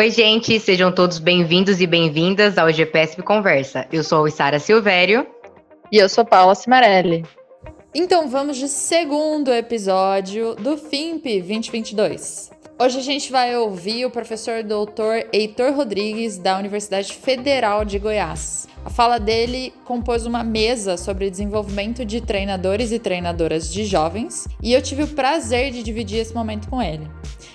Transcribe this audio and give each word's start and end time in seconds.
Oi, 0.00 0.10
gente, 0.10 0.58
sejam 0.58 0.90
todos 0.90 1.18
bem-vindos 1.18 1.78
e 1.78 1.86
bem-vindas 1.86 2.56
ao 2.56 2.72
GPSP 2.72 3.22
Conversa. 3.22 3.86
Eu 3.92 4.02
sou 4.02 4.24
a 4.24 4.30
Sara 4.30 4.58
Silvério. 4.58 5.26
E 5.92 5.98
eu 5.98 6.08
sou 6.08 6.24
Paula 6.24 6.54
Cimarelli. 6.54 7.22
Então 7.94 8.26
vamos 8.26 8.56
de 8.56 8.66
segundo 8.66 9.52
episódio 9.52 10.54
do 10.54 10.78
FIMP 10.78 11.42
2022. 11.42 12.50
Hoje 12.78 12.98
a 12.98 13.02
gente 13.02 13.30
vai 13.30 13.54
ouvir 13.54 14.06
o 14.06 14.10
professor 14.10 14.62
doutor 14.62 15.26
Heitor 15.34 15.74
Rodrigues, 15.74 16.38
da 16.38 16.56
Universidade 16.56 17.12
Federal 17.12 17.84
de 17.84 17.98
Goiás. 17.98 18.66
Fala 18.92 19.18
dele 19.18 19.72
compôs 19.84 20.26
uma 20.26 20.42
mesa 20.42 20.96
sobre 20.96 21.30
desenvolvimento 21.30 22.04
de 22.04 22.20
treinadores 22.20 22.90
e 22.90 22.98
treinadoras 22.98 23.72
de 23.72 23.84
jovens, 23.84 24.48
e 24.62 24.72
eu 24.72 24.82
tive 24.82 25.04
o 25.04 25.08
prazer 25.08 25.70
de 25.70 25.82
dividir 25.82 26.18
esse 26.18 26.34
momento 26.34 26.68
com 26.68 26.82
ele. 26.82 27.08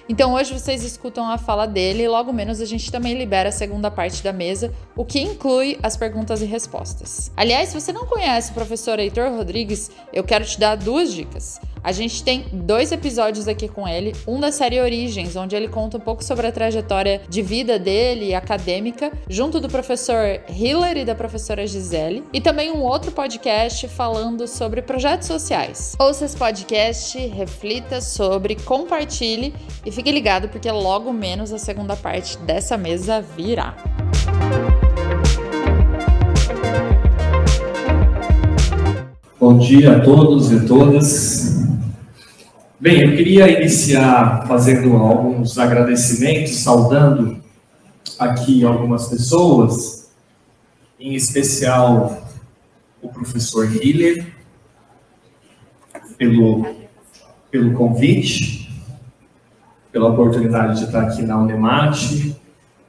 Então 0.08 0.34
hoje 0.34 0.54
vocês 0.54 0.84
escutam 0.84 1.28
a 1.28 1.38
fala 1.38 1.66
dele 1.66 2.04
e 2.04 2.08
logo 2.08 2.32
menos 2.32 2.62
a 2.62 2.66
gente 2.66 2.92
também 2.92 3.18
libera 3.18 3.50
a 3.50 3.52
segunda 3.52 3.90
parte 3.90 4.24
da 4.24 4.32
mesa, 4.32 4.72
o 4.96 5.04
que 5.04 5.20
inclui 5.20 5.80
as 5.82 5.98
perguntas 5.98 6.42
e 6.42 6.46
respostas. 6.46 7.32
Aliás, 7.36 7.70
se 7.70 7.80
você 7.80 7.92
não 7.92 8.06
conhece 8.06 8.52
o 8.52 8.54
professor 8.54 9.00
Heitor 9.00 9.32
Rodrigues, 9.32 9.90
eu 10.14 10.24
quero 10.24 10.46
te 10.46 10.60
dar 10.60 10.76
duas 10.76 11.12
dicas. 11.12 11.60
A 11.84 11.92
gente 11.92 12.24
tem 12.24 12.46
dois 12.52 12.92
episódios 12.92 13.48
aqui 13.48 13.68
com 13.68 13.88
ele, 13.88 14.12
um 14.28 14.40
da 14.40 14.52
série 14.52 14.82
Origens, 14.82 15.36
onde 15.36 15.56
ele 15.56 15.68
conta 15.68 15.98
um 15.98 16.00
pouco 16.00 16.24
sobre 16.24 16.48
a 16.48 16.52
trajetória 16.52 17.22
de 17.30 17.44
vida 17.44 17.78
dele 17.78 18.34
acadêmica, 18.34 19.12
junto 19.30 19.60
do 19.60 19.70
professor 19.70 20.42
Hiller 20.50 20.98
e 20.98 21.06
da 21.06 21.14
professora 21.26 21.66
Gisele, 21.66 22.24
e 22.32 22.40
também 22.40 22.72
um 22.72 22.84
outro 22.84 23.12
podcast 23.12 23.88
falando 23.88 24.48
sobre 24.48 24.84
projetos 24.84 25.28
sociais. 25.28 25.96
Ouça 25.98 26.26
esse 26.26 26.38
podcast, 26.38 27.18
reflita 27.18 28.00
sobre, 28.00 28.56
compartilhe 28.56 29.52
e 29.84 29.92
fique 29.92 30.12
ligado 30.12 30.48
porque 30.50 30.70
logo 30.70 31.12
menos 31.12 31.52
a 31.52 31.58
segunda 31.58 31.96
parte 31.96 32.38
dessa 32.38 32.78
mesa 32.78 33.22
virá. 33.22 33.76
Bom 39.40 39.58
dia 39.58 39.98
a 39.98 40.02
todos 40.02 40.52
e 40.52 40.68
todas. 40.68 41.66
Bem, 42.80 43.02
eu 43.02 43.18
queria 43.18 43.50
iniciar 43.50 44.46
fazendo 44.48 44.96
alguns 44.96 45.58
agradecimentos, 45.58 46.58
saudando 46.58 47.38
aqui 48.20 48.64
algumas 48.64 49.08
pessoas, 49.08 49.95
em 51.00 51.14
especial 51.14 52.28
o 53.02 53.10
professor 53.10 53.72
Hiller, 53.72 54.26
pelo, 56.18 56.66
pelo 57.52 57.74
convite, 57.74 58.72
pela 59.92 60.10
oportunidade 60.10 60.80
de 60.80 60.86
estar 60.86 61.04
aqui 61.04 61.22
na 61.22 61.38
Unemate, 61.38 62.36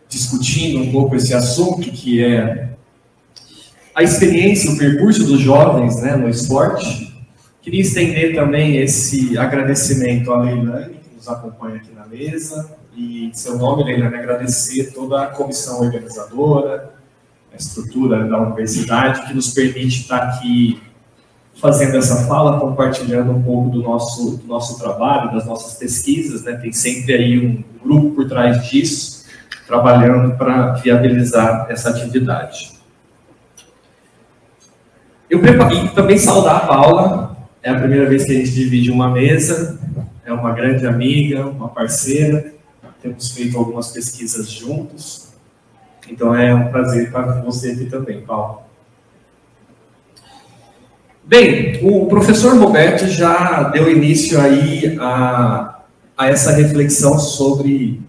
discutindo 0.09 0.83
um 0.83 0.93
pouco 0.93 1.17
esse 1.17 1.35
assunto 1.35 1.91
que 1.91 2.25
é 2.25 2.71
a 3.95 4.03
experiência, 4.03 4.71
o 4.71 4.79
percurso 4.79 5.25
dos 5.25 5.41
jovens 5.41 6.01
né, 6.03 6.17
no 6.17 6.29
esporte. 6.29 7.15
Queria 7.63 7.81
estender 7.81 8.35
também 8.35 8.77
esse 8.77 9.37
agradecimento 9.37 10.33
à 10.33 10.43
Leilane, 10.43 10.95
que 10.97 11.17
nos 11.17 11.29
acompanha 11.29 11.77
aqui 11.77 11.93
na 11.93 12.07
mesa, 12.07 12.77
e 12.95 13.27
em 13.27 13.33
seu 13.33 13.59
nome, 13.59 13.85
Leilane, 13.85 14.15
agradecer 14.15 14.93
toda 14.93 15.25
a 15.25 15.27
comissão 15.29 15.81
organizadora, 15.81 16.96
estrutura 17.57 18.25
da 18.25 18.39
universidade, 18.41 19.27
que 19.27 19.35
nos 19.35 19.53
permite 19.53 20.03
estar 20.03 20.19
aqui 20.19 20.81
fazendo 21.61 21.97
essa 21.97 22.27
fala, 22.27 22.61
compartilhando 22.61 23.33
um 23.33 23.43
pouco 23.43 23.71
do 23.71 23.83
nosso, 23.83 24.37
do 24.37 24.47
nosso 24.47 24.79
trabalho, 24.79 25.33
das 25.33 25.47
nossas 25.47 25.79
pesquisas, 25.79 26.45
né? 26.45 26.53
tem 26.57 26.73
sempre 26.73 27.15
aí 27.15 27.47
um 27.47 27.65
grupo 27.83 28.15
por 28.15 28.29
trás 28.29 28.69
disso, 28.69 29.25
trabalhando 29.67 30.37
para 30.37 30.75
viabilizar 30.75 31.67
essa 31.71 31.91
atividade. 31.91 32.77
Eu 35.29 35.41
preparei 35.41 35.89
também 35.89 36.19
saudar 36.19 36.57
a 36.57 36.61
Paula, 36.61 37.37
é 37.63 37.71
a 37.71 37.79
primeira 37.79 38.07
vez 38.09 38.25
que 38.25 38.33
a 38.33 38.35
gente 38.35 38.53
divide 38.53 38.91
uma 38.91 39.11
mesa, 39.11 39.81
é 40.25 40.33
uma 40.33 40.53
grande 40.53 40.87
amiga, 40.87 41.47
uma 41.47 41.69
parceira, 41.69 42.55
temos 43.03 43.31
feito 43.31 43.57
algumas 43.57 43.91
pesquisas 43.93 44.51
juntos, 44.51 45.26
então 46.09 46.35
é 46.35 46.55
um 46.55 46.69
prazer 46.69 47.07
estar 47.07 47.23
com 47.25 47.43
você 47.43 47.73
aqui 47.73 47.87
também, 47.87 48.21
Paulo. 48.21 48.63
Bem, 51.25 51.81
o 51.83 52.07
professor 52.07 52.57
Roberto 52.57 53.09
já 53.09 53.65
deu 53.65 53.91
início 53.91 54.41
aí 54.41 54.97
a, 55.01 55.81
a 56.17 56.29
essa 56.29 56.53
reflexão 56.53 57.19
sobre 57.19 58.01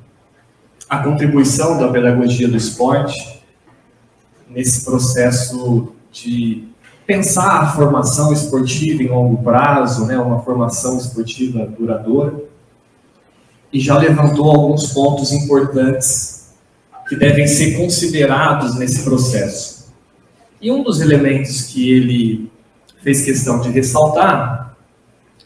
a 0.87 0.99
contribuição 0.99 1.79
da 1.79 1.87
pedagogia 1.87 2.47
do 2.47 2.55
esporte 2.55 3.43
nesse 4.47 4.85
processo 4.85 5.93
de 6.11 6.67
pensar 7.07 7.61
a 7.61 7.71
formação 7.71 8.31
esportiva 8.31 9.01
em 9.01 9.07
longo 9.07 9.41
prazo, 9.43 10.05
né, 10.05 10.17
uma 10.19 10.43
formação 10.43 10.97
esportiva 10.97 11.65
duradoura, 11.65 12.43
e 13.73 13.79
já 13.79 13.97
levantou 13.97 14.51
alguns 14.51 14.93
pontos 14.93 15.31
importantes 15.31 16.36
que 17.07 17.15
devem 17.15 17.47
ser 17.47 17.77
considerados 17.77 18.77
nesse 18.77 19.03
processo. 19.03 19.93
E 20.61 20.71
um 20.71 20.83
dos 20.83 20.99
elementos 20.99 21.61
que 21.63 21.91
ele 21.91 22.51
fez 23.01 23.23
questão 23.23 23.61
de 23.61 23.69
ressaltar 23.69 24.75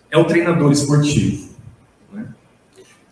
é 0.10 0.18
o 0.18 0.26
treinador 0.26 0.72
esportivo, 0.72 1.50
né, 2.12 2.28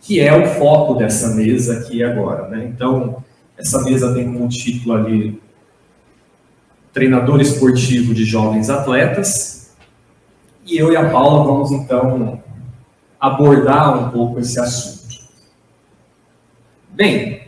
que 0.00 0.18
é 0.20 0.34
o 0.34 0.54
foco 0.58 0.94
dessa 0.94 1.34
mesa 1.34 1.78
aqui 1.78 2.02
agora. 2.02 2.48
Né? 2.48 2.70
Então, 2.74 3.22
essa 3.56 3.82
mesa 3.82 4.14
tem 4.14 4.32
como 4.32 4.48
título 4.48 4.94
ali 4.94 5.40
treinador 6.92 7.40
esportivo 7.40 8.12
de 8.12 8.24
jovens 8.24 8.68
atletas. 8.68 9.76
E 10.66 10.76
eu 10.76 10.92
e 10.92 10.96
a 10.96 11.08
Paula 11.08 11.44
vamos 11.44 11.70
então 11.70 12.42
abordar 13.18 14.06
um 14.06 14.10
pouco 14.10 14.40
esse 14.40 14.58
assunto. 14.58 15.00
Bem, 16.90 17.40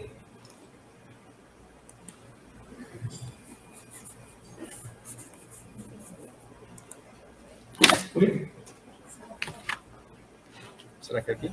Oi? 8.15 8.49
Será 11.13 11.21
que 11.21 11.31
é 11.31 11.35
aqui? 11.35 11.51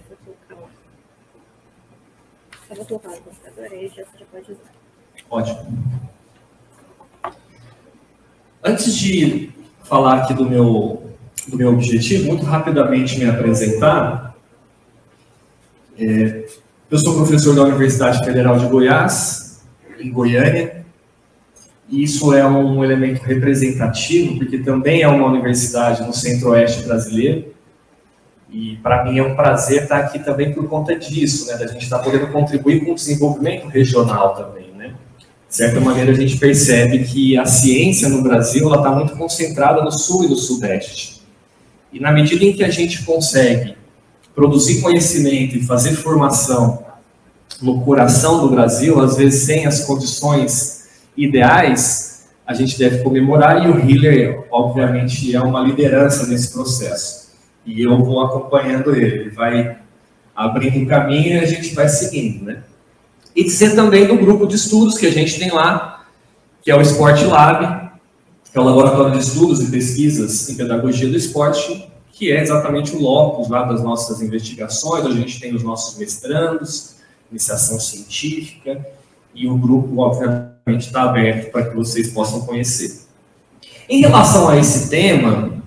Eu 2.70 2.76
vou 2.78 2.86
colocar 2.86 3.10
o 3.10 3.22
computador 3.22 3.66
aí, 3.66 3.92
já 3.94 4.06
pode 4.32 4.54
usar. 4.54 4.72
Ótimo. 5.30 5.60
Antes 8.64 8.96
de 8.96 9.52
falar 9.84 10.20
aqui 10.20 10.34
do 10.34 10.50
meu, 10.50 11.12
do 11.46 11.58
meu 11.58 11.74
objetivo, 11.74 12.28
muito 12.28 12.46
rapidamente 12.46 13.20
me 13.20 13.30
apresentar. 13.30 14.34
É, 15.98 16.48
eu 16.90 16.98
sou 16.98 17.16
professor 17.16 17.54
da 17.54 17.64
Universidade 17.64 18.24
Federal 18.24 18.58
de 18.58 18.66
Goiás, 18.66 19.62
em 20.00 20.10
Goiânia, 20.10 20.86
e 21.90 22.02
isso 22.02 22.34
é 22.34 22.48
um 22.48 22.82
elemento 22.82 23.24
representativo, 23.24 24.38
porque 24.38 24.60
também 24.60 25.02
é 25.02 25.08
uma 25.10 25.28
universidade 25.28 26.02
no 26.08 26.14
centro-oeste 26.14 26.84
brasileiro, 26.84 27.59
e 28.52 28.78
para 28.78 29.04
mim 29.04 29.20
é 29.20 29.24
um 29.24 29.36
prazer 29.36 29.84
estar 29.84 30.00
aqui 30.00 30.20
também 30.20 30.54
por 30.54 30.68
conta 30.68 30.96
disso, 30.96 31.48
né, 31.48 31.58
da 31.58 31.68
gente 31.68 31.84
estar 31.84 32.00
podendo 32.00 32.28
contribuir 32.28 32.84
com 32.84 32.92
o 32.92 32.96
desenvolvimento 32.96 33.68
regional 33.68 34.36
também 34.36 34.70
de 35.50 35.56
certa 35.56 35.80
maneira, 35.80 36.12
a 36.12 36.16
gente 36.16 36.38
percebe 36.38 37.04
que 37.04 37.36
a 37.36 37.44
ciência 37.44 38.08
no 38.08 38.22
Brasil 38.22 38.72
está 38.72 38.92
muito 38.92 39.18
concentrada 39.18 39.84
no 39.84 39.92
sul 39.92 40.24
e 40.24 40.28
no 40.28 40.36
sudeste. 40.36 41.24
E 41.92 42.00
na 42.00 42.12
medida 42.12 42.46
em 42.46 42.54
que 42.54 42.64
a 42.64 42.70
gente 42.70 43.04
consegue 43.04 43.76
produzir 44.36 44.80
conhecimento 44.80 45.58
e 45.58 45.64
fazer 45.64 45.94
formação 45.94 46.86
no 47.60 47.82
coração 47.82 48.42
do 48.42 48.50
Brasil, 48.52 49.02
às 49.02 49.18
vezes 49.18 49.42
sem 49.42 49.66
as 49.66 49.86
condições 49.86 50.88
ideais, 51.18 52.28
a 52.46 52.54
gente 52.54 52.78
deve 52.78 53.00
comemorar 53.00 53.66
e 53.66 53.72
o 53.72 53.90
Hiller, 53.90 54.46
obviamente, 54.52 55.36
é 55.36 55.42
uma 55.42 55.62
liderança 55.62 56.28
nesse 56.28 56.54
processo. 56.54 57.29
E 57.70 57.84
eu 57.84 57.98
vou 58.04 58.22
acompanhando 58.22 58.96
ele, 58.96 59.22
ele 59.22 59.30
vai 59.30 59.78
abrindo 60.36 60.80
um 60.80 60.86
caminho 60.86 61.36
e 61.36 61.40
a 61.40 61.46
gente 61.46 61.74
vai 61.76 61.88
seguindo, 61.88 62.46
né? 62.46 62.64
e 63.36 63.44
de 63.44 63.52
ser 63.52 63.76
também 63.76 64.06
do 64.06 64.18
grupo 64.18 64.46
de 64.46 64.56
estudos 64.56 64.98
que 64.98 65.06
a 65.06 65.12
gente 65.12 65.40
tem 65.40 65.52
lá, 65.52 66.06
que 66.62 66.72
é 66.72 66.76
o 66.76 66.82
Sport 66.82 67.22
Lab, 67.24 67.90
que 68.52 68.58
é 68.58 68.60
o 68.60 68.64
Laboratório 68.64 69.12
de 69.14 69.20
Estudos 69.20 69.62
e 69.62 69.72
Pesquisas 69.72 70.50
em 70.50 70.56
Pedagogia 70.56 71.08
do 71.08 71.16
Esporte, 71.16 71.88
que 72.12 72.32
é 72.32 72.42
exatamente 72.42 72.96
o 72.96 73.02
locus 73.02 73.48
lá 73.48 73.64
das 73.64 73.82
nossas 73.82 74.22
investigações, 74.22 75.06
a 75.06 75.12
gente 75.12 75.40
tem 75.40 75.56
os 75.56 75.64
nossos 75.64 75.98
mestrandos, 75.98 76.96
iniciação 77.32 77.80
científica, 77.80 78.86
e 79.34 79.48
o 79.48 79.58
grupo, 79.58 80.02
obviamente, 80.02 80.88
está 80.88 81.04
aberto 81.04 81.52
para 81.52 81.70
que 81.70 81.76
vocês 81.76 82.12
possam 82.12 82.42
conhecer. 82.42 83.04
Em 83.88 84.02
relação 84.02 84.50
a 84.50 84.58
esse 84.58 84.90
tema, 84.90 85.59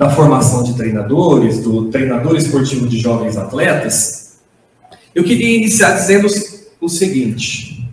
da 0.00 0.08
formação 0.08 0.62
de 0.62 0.72
treinadores, 0.72 1.62
do 1.62 1.90
treinador 1.90 2.34
esportivo 2.34 2.88
de 2.88 2.98
jovens 2.98 3.36
atletas, 3.36 4.40
eu 5.14 5.22
queria 5.22 5.58
iniciar 5.58 5.92
dizendo 5.92 6.26
o 6.80 6.88
seguinte: 6.88 7.86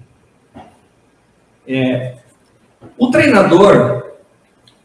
é, 1.68 2.16
o 2.98 3.12
treinador 3.12 4.14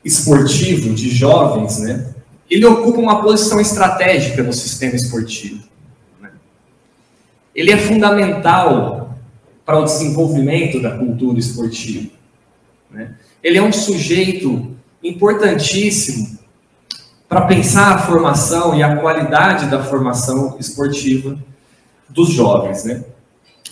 esportivo 0.04 0.92
de 0.92 1.10
jovens, 1.10 1.78
né, 1.78 2.12
ele 2.50 2.66
ocupa 2.66 2.98
uma 2.98 3.22
posição 3.22 3.60
estratégica 3.60 4.42
no 4.42 4.52
sistema 4.52 4.96
esportivo. 4.96 5.62
Né? 6.20 6.32
Ele 7.54 7.70
é 7.70 7.76
fundamental 7.76 9.16
para 9.64 9.78
o 9.78 9.84
desenvolvimento 9.84 10.82
da 10.82 10.98
cultura 10.98 11.38
esportiva. 11.38 12.10
Né? 12.90 13.14
Ele 13.40 13.58
é 13.58 13.62
um 13.62 13.72
sujeito 13.72 14.74
importantíssimo 15.04 16.42
para 17.32 17.46
pensar 17.46 17.94
a 17.94 17.98
formação 17.98 18.74
e 18.74 18.82
a 18.82 18.94
qualidade 18.94 19.70
da 19.70 19.82
formação 19.82 20.54
esportiva 20.60 21.38
dos 22.06 22.28
jovens, 22.28 22.84
né? 22.84 23.06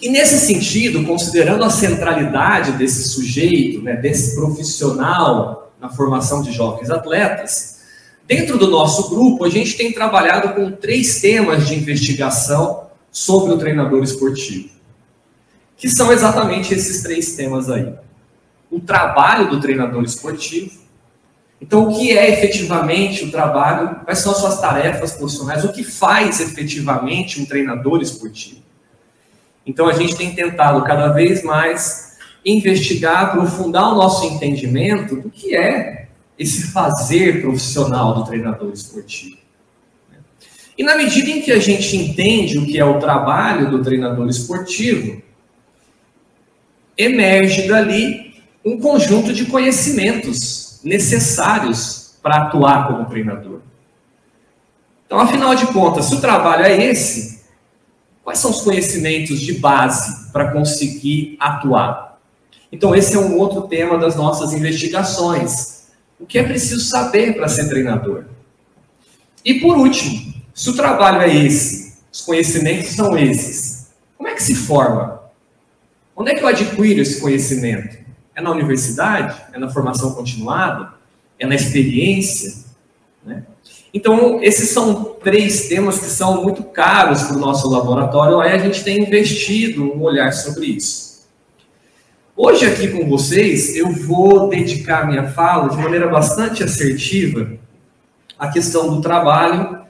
E 0.01 0.09
nesse 0.09 0.39
sentido, 0.39 1.05
considerando 1.05 1.63
a 1.63 1.69
centralidade 1.69 2.73
desse 2.73 3.07
sujeito, 3.11 3.83
né, 3.83 3.97
desse 3.97 4.35
profissional 4.35 5.75
na 5.79 5.91
formação 5.91 6.41
de 6.41 6.53
jovens 6.53 6.91
atletas, 6.91 7.81
dentro 8.27 8.57
do 8.57 8.67
nosso 8.67 9.11
grupo 9.11 9.45
a 9.45 9.51
gente 9.51 9.77
tem 9.77 9.93
trabalhado 9.93 10.55
com 10.55 10.71
três 10.71 11.21
temas 11.21 11.69
de 11.69 11.75
investigação 11.75 12.87
sobre 13.13 13.53
o 13.53 13.59
treinador 13.59 14.03
esportivo, 14.03 14.71
que 15.77 15.91
são 15.91 16.11
exatamente 16.11 16.73
esses 16.73 17.03
três 17.03 17.37
temas 17.37 17.69
aí: 17.69 17.93
o 18.71 18.81
trabalho 18.81 19.51
do 19.51 19.61
treinador 19.61 20.03
esportivo, 20.03 20.80
então, 21.61 21.89
o 21.89 21.99
que 21.99 22.17
é 22.17 22.31
efetivamente 22.31 23.25
o 23.25 23.31
trabalho? 23.31 23.97
Quais 24.05 24.21
são 24.21 24.33
as 24.33 24.39
suas 24.39 24.61
tarefas 24.61 25.13
profissionais? 25.13 25.63
O 25.63 25.73
que 25.73 25.85
faz 25.85 26.41
efetivamente 26.41 27.41
um 27.41 27.45
treinador 27.45 28.01
esportivo? 28.01 28.63
Então, 29.67 29.87
a 29.87 29.93
gente 29.93 30.17
tem 30.17 30.35
tentado 30.35 30.83
cada 30.85 31.09
vez 31.09 31.45
mais 31.45 32.19
investigar, 32.45 33.25
aprofundar 33.25 33.93
o 33.93 33.95
nosso 33.95 34.25
entendimento 34.25 35.17
do 35.17 35.29
que 35.31 35.55
é 35.55 36.09
esse 36.39 36.69
fazer 36.69 37.43
profissional 37.43 38.15
do 38.15 38.25
treinador 38.25 38.73
esportivo. 38.73 39.37
E 40.79 40.83
na 40.83 40.97
medida 40.97 41.29
em 41.29 41.43
que 41.43 41.53
a 41.53 41.59
gente 41.59 41.95
entende 41.95 42.57
o 42.57 42.65
que 42.65 42.79
é 42.79 42.85
o 42.85 42.99
trabalho 42.99 43.71
do 43.71 43.83
treinador 43.83 44.27
esportivo, 44.31 45.21
emerge 46.97 47.69
dali 47.69 48.43
um 48.65 48.81
conjunto 48.81 49.35
de 49.35 49.45
conhecimentos 49.45 50.70
necessários 50.83 52.15
para 52.23 52.45
atuar 52.45 52.89
como 52.89 53.07
treinador. 53.07 53.61
Então, 55.07 55.19
afinal 55.19 55.55
de 55.55 55.67
contas, 55.69 56.07
se 56.07 56.15
o 56.15 56.21
trabalho 56.21 56.65
é 56.65 56.87
esse, 56.87 57.41
quais 58.23 58.39
são 58.39 58.51
os 58.51 58.63
conhecimentos 58.63 59.41
de 59.41 59.55
base 59.55 60.31
para 60.33 60.53
conseguir 60.53 61.37
atuar? 61.41 62.21
Então, 62.71 62.95
esse 62.95 63.15
é 63.15 63.19
um 63.19 63.37
outro 63.37 63.63
tema 63.63 63.99
das 63.99 64.15
nossas 64.15 64.53
investigações. 64.53 65.89
O 66.19 66.27
que 66.27 66.39
é 66.39 66.43
preciso 66.43 66.81
saber 66.81 67.35
para 67.35 67.49
ser 67.49 67.69
treinador? 67.69 68.25
E 69.45 69.55
por 69.55 69.77
último, 69.77 70.33
se 70.55 70.71
o 70.71 70.77
trabalho 70.77 71.23
é 71.23 71.35
esse, 71.35 71.95
os 72.13 72.21
conhecimentos 72.21 72.91
são 72.91 73.17
esses, 73.19 73.89
como 74.17 74.29
é 74.29 74.35
que 74.35 74.43
se 74.43 74.55
forma? 74.55 75.21
Onde 76.15 76.33
é 76.33 76.35
que 76.35 76.43
eu 76.43 76.49
adquiro 76.49 77.01
esse 77.01 77.21
conhecimento? 77.21 77.99
É 78.41 78.43
na 78.43 78.51
universidade? 78.51 79.39
É 79.53 79.59
na 79.59 79.69
formação 79.69 80.13
continuada? 80.13 80.95
É 81.39 81.47
na 81.47 81.55
experiência? 81.55 82.65
Né? 83.23 83.45
Então, 83.93 84.43
esses 84.43 84.71
são 84.71 85.05
três 85.23 85.69
temas 85.69 85.99
que 85.99 86.07
são 86.07 86.43
muito 86.43 86.65
caros 86.65 87.25
para 87.25 87.37
o 87.37 87.39
nosso 87.39 87.69
laboratório, 87.69 88.41
aí 88.41 88.53
a 88.53 88.59
gente 88.59 88.83
tem 88.83 89.03
investido 89.03 89.85
um 89.85 90.01
olhar 90.01 90.33
sobre 90.33 90.67
isso. 90.67 91.29
Hoje, 92.35 92.65
aqui 92.65 92.89
com 92.89 93.07
vocês, 93.07 93.77
eu 93.77 93.93
vou 93.93 94.49
dedicar 94.49 95.07
minha 95.07 95.29
fala 95.29 95.69
de 95.69 95.77
maneira 95.77 96.09
bastante 96.09 96.65
assertiva 96.65 97.59
à 98.39 98.49
questão 98.49 98.89
do 98.89 99.03
trabalho 99.03 99.81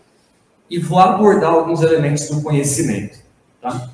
e 0.69 0.76
vou 0.76 0.99
abordar 0.99 1.53
alguns 1.53 1.82
elementos 1.82 2.29
do 2.29 2.43
conhecimento. 2.43 3.17
Tá? 3.62 3.91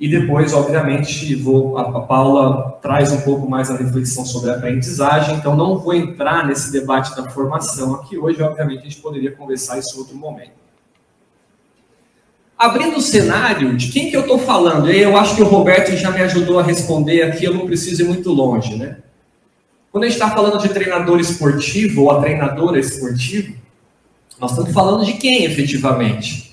E 0.00 0.08
depois, 0.08 0.54
obviamente, 0.54 1.34
vou, 1.34 1.76
a, 1.76 2.00
Paula 2.00 2.78
traz 2.80 3.12
um 3.12 3.20
pouco 3.20 3.46
mais 3.46 3.70
a 3.70 3.76
reflexão 3.76 4.24
sobre 4.24 4.50
a 4.50 4.54
aprendizagem, 4.54 5.36
então 5.36 5.54
não 5.54 5.76
vou 5.76 5.92
entrar 5.92 6.46
nesse 6.46 6.72
debate 6.72 7.14
da 7.14 7.28
formação 7.28 7.96
aqui 7.96 8.16
hoje, 8.16 8.42
obviamente 8.42 8.80
a 8.80 8.84
gente 8.84 8.96
poderia 8.96 9.30
conversar 9.30 9.78
isso 9.78 9.94
em 9.94 9.98
outro 9.98 10.16
momento. 10.16 10.52
Abrindo 12.56 12.96
o 12.96 13.00
cenário, 13.02 13.76
de 13.76 13.88
quem 13.88 14.10
que 14.10 14.16
eu 14.16 14.22
estou 14.22 14.38
falando? 14.38 14.90
Eu 14.90 15.18
acho 15.18 15.36
que 15.36 15.42
o 15.42 15.46
Roberto 15.46 15.94
já 15.94 16.10
me 16.10 16.22
ajudou 16.22 16.58
a 16.58 16.62
responder 16.62 17.22
aqui, 17.22 17.44
eu 17.44 17.52
não 17.52 17.66
preciso 17.66 18.02
ir 18.02 18.06
muito 18.06 18.32
longe, 18.32 18.76
né? 18.76 18.98
Quando 19.92 20.04
a 20.04 20.06
gente 20.06 20.16
está 20.16 20.30
falando 20.30 20.62
de 20.62 20.70
treinador 20.70 21.20
esportivo 21.20 22.04
ou 22.04 22.10
a 22.10 22.20
treinadora 22.20 22.78
esportiva, 22.78 23.52
nós 24.40 24.52
estamos 24.52 24.72
falando 24.72 25.04
de 25.04 25.14
quem 25.14 25.44
efetivamente? 25.44 26.49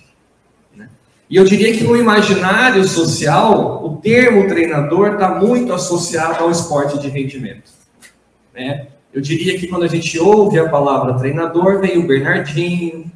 E 1.30 1.36
eu 1.36 1.44
diria 1.44 1.74
que 1.74 1.84
no 1.84 1.96
imaginário 1.96 2.88
social, 2.88 3.84
o 3.84 3.98
termo 3.98 4.48
treinador 4.48 5.14
está 5.14 5.36
muito 5.36 5.74
associado 5.74 6.44
ao 6.44 6.50
esporte 6.50 6.98
de 7.00 7.10
rendimento. 7.10 7.70
Né? 8.54 8.88
Eu 9.14 9.20
diria 9.20 9.60
que 9.60 9.68
quando 9.68 9.84
a 9.84 9.88
gente 9.88 10.18
ouve 10.18 10.58
a 10.58 10.70
palavra 10.70 11.18
treinador, 11.18 11.82
vem 11.82 11.98
o 11.98 12.08
Bernardinho, 12.08 13.12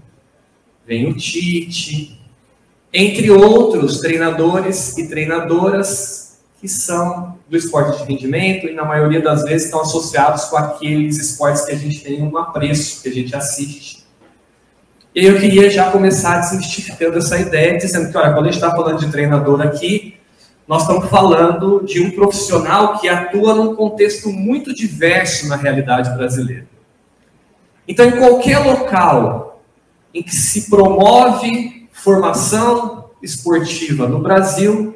vem 0.86 1.08
o 1.08 1.14
Tite, 1.16 2.20
entre 2.94 3.32
outros 3.32 4.02
treinadores 4.02 4.98
e 4.98 5.08
treinadoras 5.08 6.42
que 6.60 6.68
são 6.68 7.40
do 7.50 7.56
esporte 7.56 8.00
de 8.00 8.12
rendimento 8.12 8.68
e 8.68 8.74
na 8.74 8.84
maioria 8.84 9.22
das 9.22 9.44
vezes 9.44 9.66
estão 9.66 9.82
associados 9.82 10.46
com 10.46 10.58
aqueles 10.58 11.18
esportes 11.18 11.64
que 11.64 11.72
a 11.72 11.76
gente 11.76 12.04
tem 12.04 12.22
um 12.22 12.38
apreço, 12.38 13.02
que 13.02 13.10
a 13.10 13.14
gente 13.14 13.36
assiste 13.36 14.01
e 15.14 15.26
eu 15.26 15.38
queria 15.38 15.70
já 15.70 15.92
começar 15.92 16.40
desmistificando 16.40 17.18
essa 17.18 17.38
ideia, 17.38 17.78
dizendo 17.78 18.10
que, 18.10 18.18
olha, 18.18 18.32
quando 18.32 18.48
a 18.48 18.52
gente 18.52 18.64
está 18.64 18.72
falando 18.72 19.00
de 19.00 19.12
treinador 19.12 19.62
aqui, 19.62 20.16
nós 20.66 20.84
estamos 20.84 21.10
falando 21.10 21.84
de 21.86 22.02
um 22.02 22.12
profissional 22.12 22.98
que 22.98 23.10
atua 23.10 23.54
num 23.54 23.76
contexto 23.76 24.30
muito 24.30 24.74
diverso 24.74 25.50
na 25.50 25.58
realidade 25.58 26.10
brasileira. 26.16 26.66
Então, 27.86 28.06
em 28.06 28.12
qualquer 28.12 28.60
local 28.60 29.62
em 30.14 30.24
que 30.24 30.34
se 30.34 30.70
promove 30.70 31.90
formação 31.92 33.10
esportiva 33.22 34.08
no 34.08 34.20
Brasil, 34.20 34.96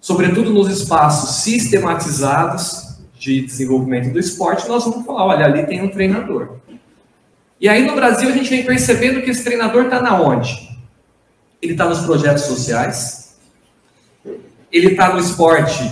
sobretudo 0.00 0.50
nos 0.50 0.68
espaços 0.68 1.42
sistematizados 1.42 2.96
de 3.18 3.42
desenvolvimento 3.42 4.10
do 4.10 4.18
esporte, 4.18 4.66
nós 4.68 4.84
vamos 4.84 5.04
falar: 5.04 5.26
olha, 5.26 5.44
ali 5.44 5.66
tem 5.66 5.82
um 5.82 5.88
treinador. 5.88 6.56
E 7.62 7.68
aí 7.68 7.86
no 7.86 7.94
Brasil 7.94 8.28
a 8.28 8.32
gente 8.32 8.50
vem 8.50 8.64
percebendo 8.64 9.22
que 9.22 9.30
esse 9.30 9.44
treinador 9.44 9.84
está 9.84 10.02
na 10.02 10.20
onde? 10.20 10.68
Ele 11.62 11.74
está 11.74 11.84
nos 11.84 12.00
projetos 12.00 12.42
sociais, 12.42 13.38
ele 14.72 14.88
está 14.88 15.12
no 15.12 15.20
esporte, 15.20 15.84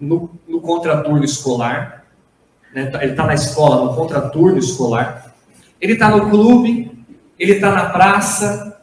no, 0.00 0.30
no 0.48 0.58
contraturno 0.62 1.22
escolar, 1.22 2.06
né? 2.74 2.86
Tá, 2.86 3.02
ele 3.02 3.12
está 3.12 3.26
na 3.26 3.34
escola, 3.34 3.84
no 3.84 3.94
contraturno 3.94 4.56
escolar, 4.56 5.34
ele 5.78 5.92
está 5.92 6.08
no 6.08 6.30
clube, 6.30 6.98
ele 7.38 7.52
está 7.52 7.72
na 7.72 7.90
praça, 7.90 8.80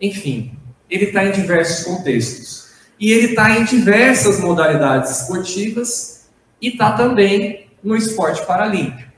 enfim, 0.00 0.56
ele 0.88 1.04
está 1.04 1.26
em 1.26 1.32
diversos 1.32 1.84
contextos. 1.84 2.72
E 2.98 3.12
ele 3.12 3.26
está 3.26 3.50
em 3.50 3.64
diversas 3.64 4.40
modalidades 4.40 5.20
esportivas 5.20 6.26
e 6.58 6.68
está 6.68 6.92
também 6.92 7.66
no 7.84 7.94
esporte 7.94 8.46
paralímpico. 8.46 9.11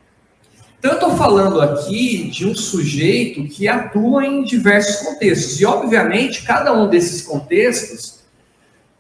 Então, 0.85 0.93
eu 0.93 0.99
estou 0.99 1.17
falando 1.17 1.63
aqui 1.63 2.25
de 2.25 2.47
um 2.47 2.55
sujeito 2.55 3.43
que 3.45 3.67
atua 3.67 4.27
em 4.27 4.45
diversos 4.45 4.97
contextos. 4.97 5.59
E, 5.59 5.65
obviamente, 5.65 6.43
cada 6.43 6.75
um 6.75 6.91
desses 6.91 7.23
contextos 7.23 8.23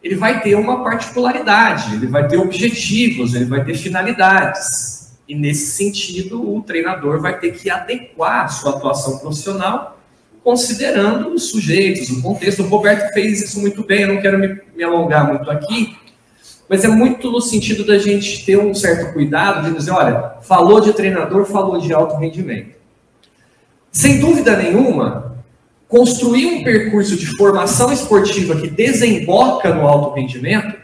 ele 0.03 0.15
vai 0.15 0.41
ter 0.41 0.55
uma 0.55 0.83
particularidade, 0.83 1.95
ele 1.95 2.07
vai 2.07 2.27
ter 2.27 2.39
objetivos, 2.39 3.35
ele 3.35 3.45
vai 3.45 3.63
ter 3.67 3.75
finalidades. 3.75 5.13
E, 5.29 5.35
nesse 5.35 5.73
sentido, 5.73 6.57
o 6.57 6.63
treinador 6.63 7.21
vai 7.21 7.39
ter 7.39 7.53
que 7.53 7.69
adequar 7.69 8.47
a 8.47 8.49
sua 8.49 8.77
atuação 8.77 9.19
profissional 9.19 10.01
considerando 10.43 11.35
os 11.35 11.51
sujeitos, 11.51 12.09
o 12.09 12.23
contexto. 12.23 12.63
O 12.63 12.67
Roberto 12.67 13.13
fez 13.13 13.43
isso 13.43 13.61
muito 13.61 13.85
bem, 13.85 14.03
eu 14.03 14.15
não 14.15 14.23
quero 14.23 14.39
me, 14.39 14.59
me 14.75 14.83
alongar 14.83 15.29
muito 15.29 15.51
aqui, 15.51 15.95
mas 16.75 16.83
é 16.83 16.89
muito 16.89 17.31
no 17.31 17.41
sentido 17.41 17.85
da 17.85 17.99
gente 17.99 18.45
ter 18.45 18.59
um 18.59 18.75
certo 18.75 19.13
cuidado 19.13 19.69
de 19.69 19.77
dizer, 19.77 19.93
olha, 19.93 20.39
falou 20.43 20.81
de 20.81 20.93
treinador, 20.93 21.45
falou 21.45 21.79
de 21.79 21.95
alto 21.95 22.17
rendimento. 22.17 22.75
Sem 23.93 24.19
dúvida 24.19 24.57
nenhuma, 24.57 25.37
construir 25.87 26.47
um 26.47 26.65
percurso 26.65 27.17
de 27.17 27.27
formação 27.37 27.93
esportiva 27.93 28.61
que 28.61 28.69
desemboca 28.69 29.73
no 29.73 29.87
alto 29.87 30.17
rendimento 30.17 30.77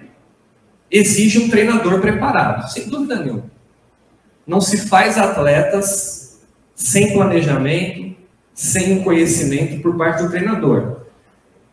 exige 0.89 1.41
um 1.41 1.49
treinador 1.49 2.01
preparado, 2.01 2.71
sem 2.71 2.89
dúvida 2.89 3.17
nenhuma. 3.17 3.51
Não 4.47 4.61
se 4.61 4.87
faz 4.87 5.19
atletas 5.19 6.41
sem 6.73 7.13
planejamento, 7.15 8.15
sem 8.55 9.03
conhecimento 9.03 9.83
por 9.83 9.97
parte 9.97 10.23
do 10.23 10.31
treinador. 10.31 11.00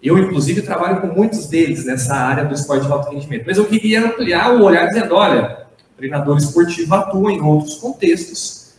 Eu, 0.02 0.18
inclusive, 0.18 0.62
trabalho 0.62 1.02
com 1.02 1.08
muitos 1.08 1.48
deles 1.48 1.86
nessa 1.86 2.16
área 2.16 2.46
do 2.46 2.54
esporte 2.54 2.86
de 2.86 2.92
alto 2.92 3.12
rendimento. 3.12 3.46
Mas 3.48 3.58
eu 3.58 3.66
queria 3.66 4.06
ampliar 4.06 4.54
o 4.54 4.64
olhar 4.64 4.88
dizendo, 4.88 5.16
olha, 5.16 5.66
o 5.94 5.98
treinador 5.98 6.38
esportivo 6.38 6.94
atua 6.94 7.32
em 7.32 7.42
outros 7.42 7.76
contextos 7.76 8.74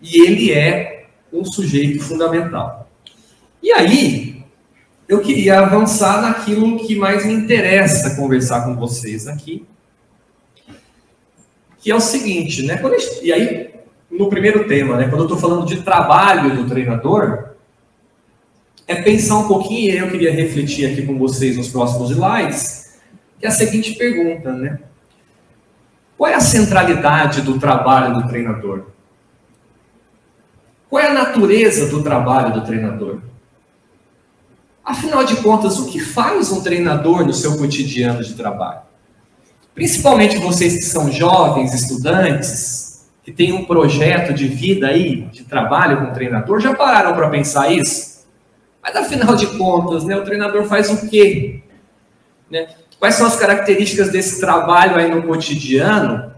e 0.00 0.20
ele 0.20 0.52
é 0.52 1.06
um 1.32 1.44
sujeito 1.44 2.02
fundamental. 2.02 2.90
E 3.62 3.72
aí, 3.72 4.44
eu 5.08 5.20
queria 5.20 5.60
avançar 5.60 6.20
naquilo 6.20 6.84
que 6.84 6.96
mais 6.96 7.24
me 7.24 7.32
interessa 7.32 8.16
conversar 8.16 8.64
com 8.64 8.74
vocês 8.74 9.28
aqui, 9.28 9.64
que 11.78 11.90
é 11.90 11.94
o 11.94 12.00
seguinte, 12.00 12.64
né? 12.66 12.76
Gente, 12.76 13.24
e 13.24 13.32
aí, 13.32 13.70
no 14.10 14.28
primeiro 14.28 14.66
tema, 14.66 14.96
né? 14.96 15.08
Quando 15.08 15.20
eu 15.20 15.26
estou 15.26 15.38
falando 15.38 15.66
de 15.66 15.82
trabalho 15.82 16.56
do 16.56 16.68
treinador, 16.68 17.51
é 18.92 19.02
pensar 19.02 19.38
um 19.38 19.48
pouquinho, 19.48 19.94
e 19.94 19.98
eu 19.98 20.10
queria 20.10 20.32
refletir 20.32 20.90
aqui 20.90 21.06
com 21.06 21.18
vocês 21.18 21.56
nos 21.56 21.68
próximos 21.68 22.10
slides, 22.10 22.98
que 23.38 23.46
é 23.46 23.48
a 23.48 23.52
seguinte 23.52 23.94
pergunta, 23.94 24.52
né? 24.52 24.78
Qual 26.16 26.30
é 26.30 26.34
a 26.34 26.40
centralidade 26.40 27.40
do 27.40 27.58
trabalho 27.58 28.14
do 28.14 28.28
treinador? 28.28 28.84
Qual 30.88 31.02
é 31.02 31.08
a 31.08 31.14
natureza 31.14 31.88
do 31.88 32.02
trabalho 32.02 32.52
do 32.52 32.64
treinador? 32.64 33.22
Afinal 34.84 35.24
de 35.24 35.36
contas, 35.36 35.78
o 35.78 35.86
que 35.86 35.98
faz 35.98 36.52
um 36.52 36.60
treinador 36.60 37.24
no 37.24 37.32
seu 37.32 37.56
cotidiano 37.56 38.22
de 38.22 38.34
trabalho? 38.34 38.82
Principalmente 39.74 40.36
vocês 40.38 40.74
que 40.74 40.82
são 40.82 41.10
jovens, 41.10 41.72
estudantes, 41.72 43.08
que 43.24 43.32
têm 43.32 43.52
um 43.52 43.64
projeto 43.64 44.34
de 44.34 44.46
vida 44.46 44.88
aí, 44.88 45.22
de 45.32 45.44
trabalho 45.44 45.98
com 45.98 46.04
o 46.10 46.12
treinador, 46.12 46.60
já 46.60 46.74
pararam 46.74 47.14
para 47.14 47.30
pensar 47.30 47.72
isso? 47.72 48.11
Mas 48.82 48.96
afinal 48.96 49.36
de 49.36 49.46
contas, 49.58 50.04
né, 50.04 50.16
o 50.16 50.24
treinador 50.24 50.64
faz 50.64 50.90
o 50.90 51.08
quê? 51.08 51.62
Né? 52.50 52.68
Quais 52.98 53.14
são 53.14 53.26
as 53.26 53.36
características 53.36 54.10
desse 54.10 54.40
trabalho 54.40 54.96
aí 54.96 55.08
no 55.12 55.22
cotidiano 55.22 56.32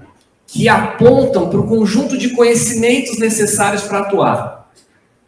que 0.47 0.69
apontam 0.69 1.49
para 1.49 1.59
o 1.59 1.67
conjunto 1.67 2.17
de 2.19 2.31
conhecimentos 2.31 3.19
necessários 3.19 3.83
para 3.83 4.01
atuar? 4.01 4.71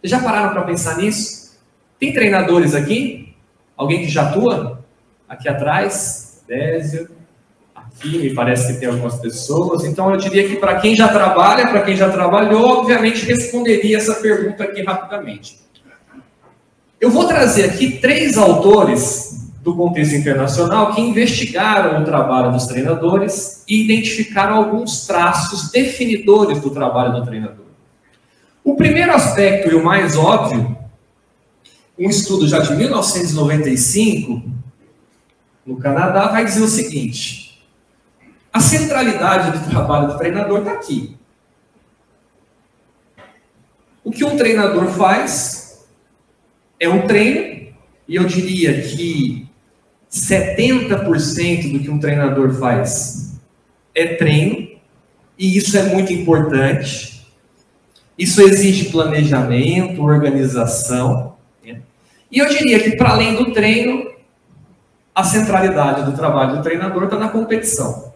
Vocês 0.00 0.10
já 0.10 0.20
pararam 0.20 0.52
para 0.52 0.62
pensar 0.62 0.98
nisso? 0.98 1.58
Tem 1.98 2.12
treinadores 2.12 2.74
aqui? 2.74 3.34
Alguém 3.76 4.00
que 4.00 4.08
já 4.08 4.28
atua? 4.28 4.84
Aqui 5.28 5.48
atrás? 5.48 6.42
Désio. 6.46 7.08
Aqui 7.74 8.18
me 8.18 8.34
parece 8.34 8.74
que 8.74 8.80
tem 8.80 8.88
algumas 8.88 9.16
pessoas. 9.16 9.84
Então 9.84 10.10
eu 10.10 10.16
diria 10.16 10.48
que 10.48 10.56
para 10.56 10.80
quem 10.80 10.94
já 10.94 11.08
trabalha, 11.08 11.66
para 11.68 11.82
quem 11.82 11.96
já 11.96 12.10
trabalhou, 12.10 12.78
obviamente 12.78 13.24
responderia 13.24 13.96
essa 13.96 14.14
pergunta 14.16 14.64
aqui 14.64 14.82
rapidamente. 14.82 15.65
Eu 17.06 17.12
vou 17.12 17.28
trazer 17.28 17.66
aqui 17.66 17.98
três 17.98 18.36
autores 18.36 19.48
do 19.62 19.76
contexto 19.76 20.16
internacional 20.16 20.92
que 20.92 21.00
investigaram 21.00 22.02
o 22.02 22.04
trabalho 22.04 22.50
dos 22.50 22.66
treinadores 22.66 23.62
e 23.68 23.84
identificaram 23.84 24.56
alguns 24.56 25.06
traços 25.06 25.70
definidores 25.70 26.60
do 26.60 26.68
trabalho 26.68 27.12
do 27.12 27.24
treinador. 27.24 27.66
O 28.64 28.74
primeiro 28.74 29.12
aspecto 29.12 29.70
e 29.70 29.76
o 29.76 29.84
mais 29.84 30.16
óbvio, 30.16 30.76
um 31.96 32.10
estudo 32.10 32.48
já 32.48 32.58
de 32.58 32.74
1995 32.74 34.42
no 35.64 35.76
Canadá 35.76 36.26
vai 36.26 36.44
dizer 36.44 36.62
o 36.62 36.66
seguinte: 36.66 37.64
a 38.52 38.58
centralidade 38.58 39.56
do 39.56 39.70
trabalho 39.70 40.08
do 40.08 40.18
treinador 40.18 40.58
está 40.58 40.72
aqui. 40.72 41.16
O 44.02 44.10
que 44.10 44.24
um 44.24 44.36
treinador 44.36 44.86
faz 44.88 45.55
é 46.78 46.88
um 46.88 47.06
treino, 47.06 47.74
e 48.08 48.16
eu 48.16 48.24
diria 48.24 48.80
que 48.82 49.46
70% 50.10 51.72
do 51.72 51.80
que 51.80 51.90
um 51.90 51.98
treinador 51.98 52.52
faz 52.54 53.38
é 53.94 54.14
treino, 54.14 54.68
e 55.38 55.56
isso 55.56 55.76
é 55.76 55.82
muito 55.82 56.12
importante. 56.12 57.26
Isso 58.18 58.40
exige 58.40 58.90
planejamento, 58.90 60.02
organização. 60.02 61.36
Né? 61.64 61.82
E 62.30 62.38
eu 62.38 62.48
diria 62.48 62.80
que, 62.80 62.96
para 62.96 63.10
além 63.10 63.34
do 63.34 63.52
treino, 63.52 64.10
a 65.14 65.24
centralidade 65.24 66.04
do 66.04 66.16
trabalho 66.16 66.56
do 66.56 66.62
treinador 66.62 67.04
está 67.04 67.18
na 67.18 67.28
competição. 67.28 68.12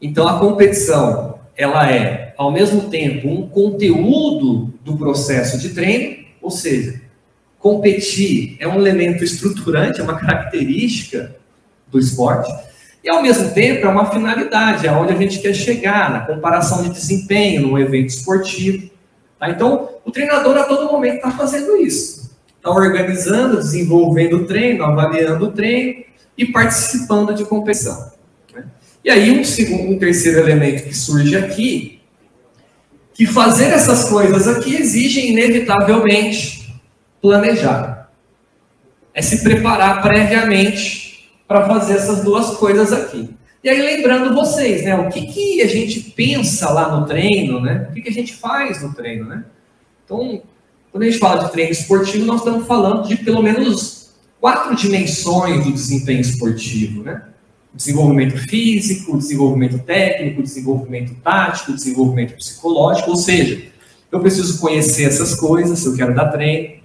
Então, 0.00 0.28
a 0.28 0.38
competição, 0.38 1.38
ela 1.56 1.90
é, 1.90 2.34
ao 2.36 2.52
mesmo 2.52 2.88
tempo, 2.88 3.28
um 3.28 3.48
conteúdo 3.48 4.72
do 4.84 4.96
processo 4.96 5.58
de 5.58 5.70
treino, 5.70 6.17
ou 6.40 6.50
seja, 6.50 7.00
competir 7.58 8.56
é 8.60 8.68
um 8.68 8.76
elemento 8.76 9.24
estruturante, 9.24 10.00
é 10.00 10.02
uma 10.02 10.18
característica 10.18 11.36
do 11.88 11.98
esporte, 11.98 12.50
e 13.02 13.08
ao 13.08 13.22
mesmo 13.22 13.50
tempo 13.50 13.86
é 13.86 13.88
uma 13.88 14.10
finalidade, 14.10 14.86
é 14.86 14.92
onde 14.92 15.12
a 15.12 15.16
gente 15.16 15.38
quer 15.38 15.54
chegar, 15.54 16.10
na 16.10 16.20
comparação 16.20 16.82
de 16.82 16.90
desempenho, 16.90 17.62
num 17.62 17.78
evento 17.78 18.08
esportivo. 18.08 18.90
Tá? 19.38 19.50
Então, 19.50 19.88
o 20.04 20.10
treinador 20.10 20.56
a 20.56 20.64
todo 20.64 20.92
momento 20.92 21.16
está 21.16 21.30
fazendo 21.30 21.76
isso. 21.76 22.36
Está 22.56 22.70
organizando, 22.70 23.56
desenvolvendo 23.56 24.38
o 24.38 24.46
treino, 24.46 24.84
avaliando 24.84 25.46
o 25.46 25.52
treino 25.52 26.04
e 26.36 26.46
participando 26.46 27.32
de 27.32 27.44
competição. 27.44 28.12
Né? 28.52 28.64
E 29.04 29.10
aí, 29.10 29.30
um, 29.38 29.44
segundo, 29.44 29.92
um 29.92 29.98
terceiro 29.98 30.40
elemento 30.40 30.84
que 30.84 30.94
surge 30.94 31.36
aqui 31.36 31.97
que 33.18 33.26
fazer 33.26 33.64
essas 33.64 34.08
coisas 34.08 34.46
aqui 34.46 34.76
exigem 34.76 35.30
inevitavelmente 35.30 36.80
planejar. 37.20 38.12
É 39.12 39.20
se 39.20 39.42
preparar 39.42 40.00
previamente 40.00 41.28
para 41.48 41.66
fazer 41.66 41.94
essas 41.94 42.22
duas 42.22 42.50
coisas 42.58 42.92
aqui. 42.92 43.28
E 43.64 43.68
aí 43.68 43.82
lembrando 43.82 44.32
vocês, 44.32 44.84
né, 44.84 44.94
o 44.94 45.10
que, 45.10 45.26
que 45.26 45.60
a 45.62 45.66
gente 45.66 46.12
pensa 46.12 46.70
lá 46.70 46.96
no 46.96 47.06
treino, 47.06 47.60
né? 47.60 47.88
O 47.90 47.94
que, 47.94 48.02
que 48.02 48.08
a 48.08 48.12
gente 48.12 48.32
faz 48.36 48.80
no 48.84 48.94
treino, 48.94 49.24
né? 49.24 49.44
Então, 50.04 50.40
quando 50.92 51.02
a 51.02 51.06
gente 51.06 51.18
fala 51.18 51.44
de 51.44 51.50
treino 51.50 51.72
esportivo, 51.72 52.24
nós 52.24 52.38
estamos 52.38 52.68
falando 52.68 53.08
de 53.08 53.16
pelo 53.16 53.42
menos 53.42 54.12
quatro 54.40 54.76
dimensões 54.76 55.64
do 55.64 55.72
desempenho 55.72 56.20
esportivo, 56.20 57.02
né? 57.02 57.24
Desenvolvimento 57.78 58.36
físico, 58.36 59.16
desenvolvimento 59.16 59.78
técnico, 59.78 60.42
desenvolvimento 60.42 61.14
tático, 61.22 61.72
desenvolvimento 61.72 62.34
psicológico, 62.34 63.10
ou 63.10 63.16
seja, 63.16 63.66
eu 64.10 64.18
preciso 64.18 64.60
conhecer 64.60 65.04
essas 65.04 65.36
coisas 65.36 65.78
se 65.78 65.86
eu 65.86 65.94
quero 65.94 66.12
dar 66.12 66.26
treino. 66.26 66.78